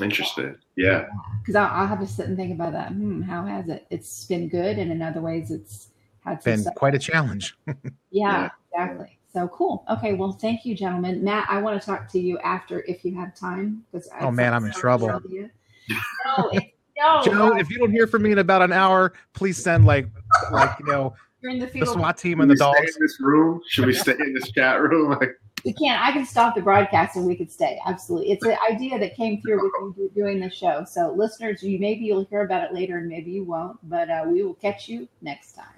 [0.00, 0.56] Interested.
[0.76, 1.06] Yeah.
[1.40, 2.88] Because I'll, I'll have to sit and think about that.
[2.92, 3.86] Hmm, how has it?
[3.90, 5.88] It's been good, and in other ways, it's
[6.24, 6.74] had some Been stuff.
[6.74, 7.56] quite a challenge.
[8.10, 9.17] Yeah, exactly.
[9.32, 9.84] So cool.
[9.90, 11.22] Okay, well, thank you, gentlemen.
[11.22, 13.84] Matt, I want to talk to you after if you have time.
[13.92, 15.08] Because Oh, man, I'm in trouble.
[15.90, 16.66] No, it's,
[16.98, 19.86] no, Joe, no, if you don't hear from me in about an hour, please send
[19.86, 20.06] like
[20.52, 21.88] like you know you're in the the field.
[21.88, 22.96] SWAT team Should and we the stay dogs.
[22.96, 23.60] in this room?
[23.68, 25.12] Should we stay in this chat room?
[25.12, 25.30] Like,
[25.64, 25.98] We can.
[26.00, 27.80] I can stop the broadcast and we could stay.
[27.86, 28.32] Absolutely.
[28.32, 30.84] It's an idea that came through with you doing the show.
[30.84, 34.24] So, listeners, you maybe you'll hear about it later and maybe you won't, but uh,
[34.26, 35.77] we will catch you next time.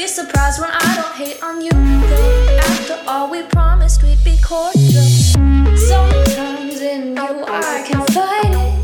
[0.00, 1.70] be surprised when I don't hate on you.
[1.70, 2.58] Though.
[2.70, 5.08] After all, we promised we'd be cordial.
[5.90, 8.78] Sometimes in you I can fight it.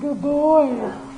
[0.00, 1.09] Good boy.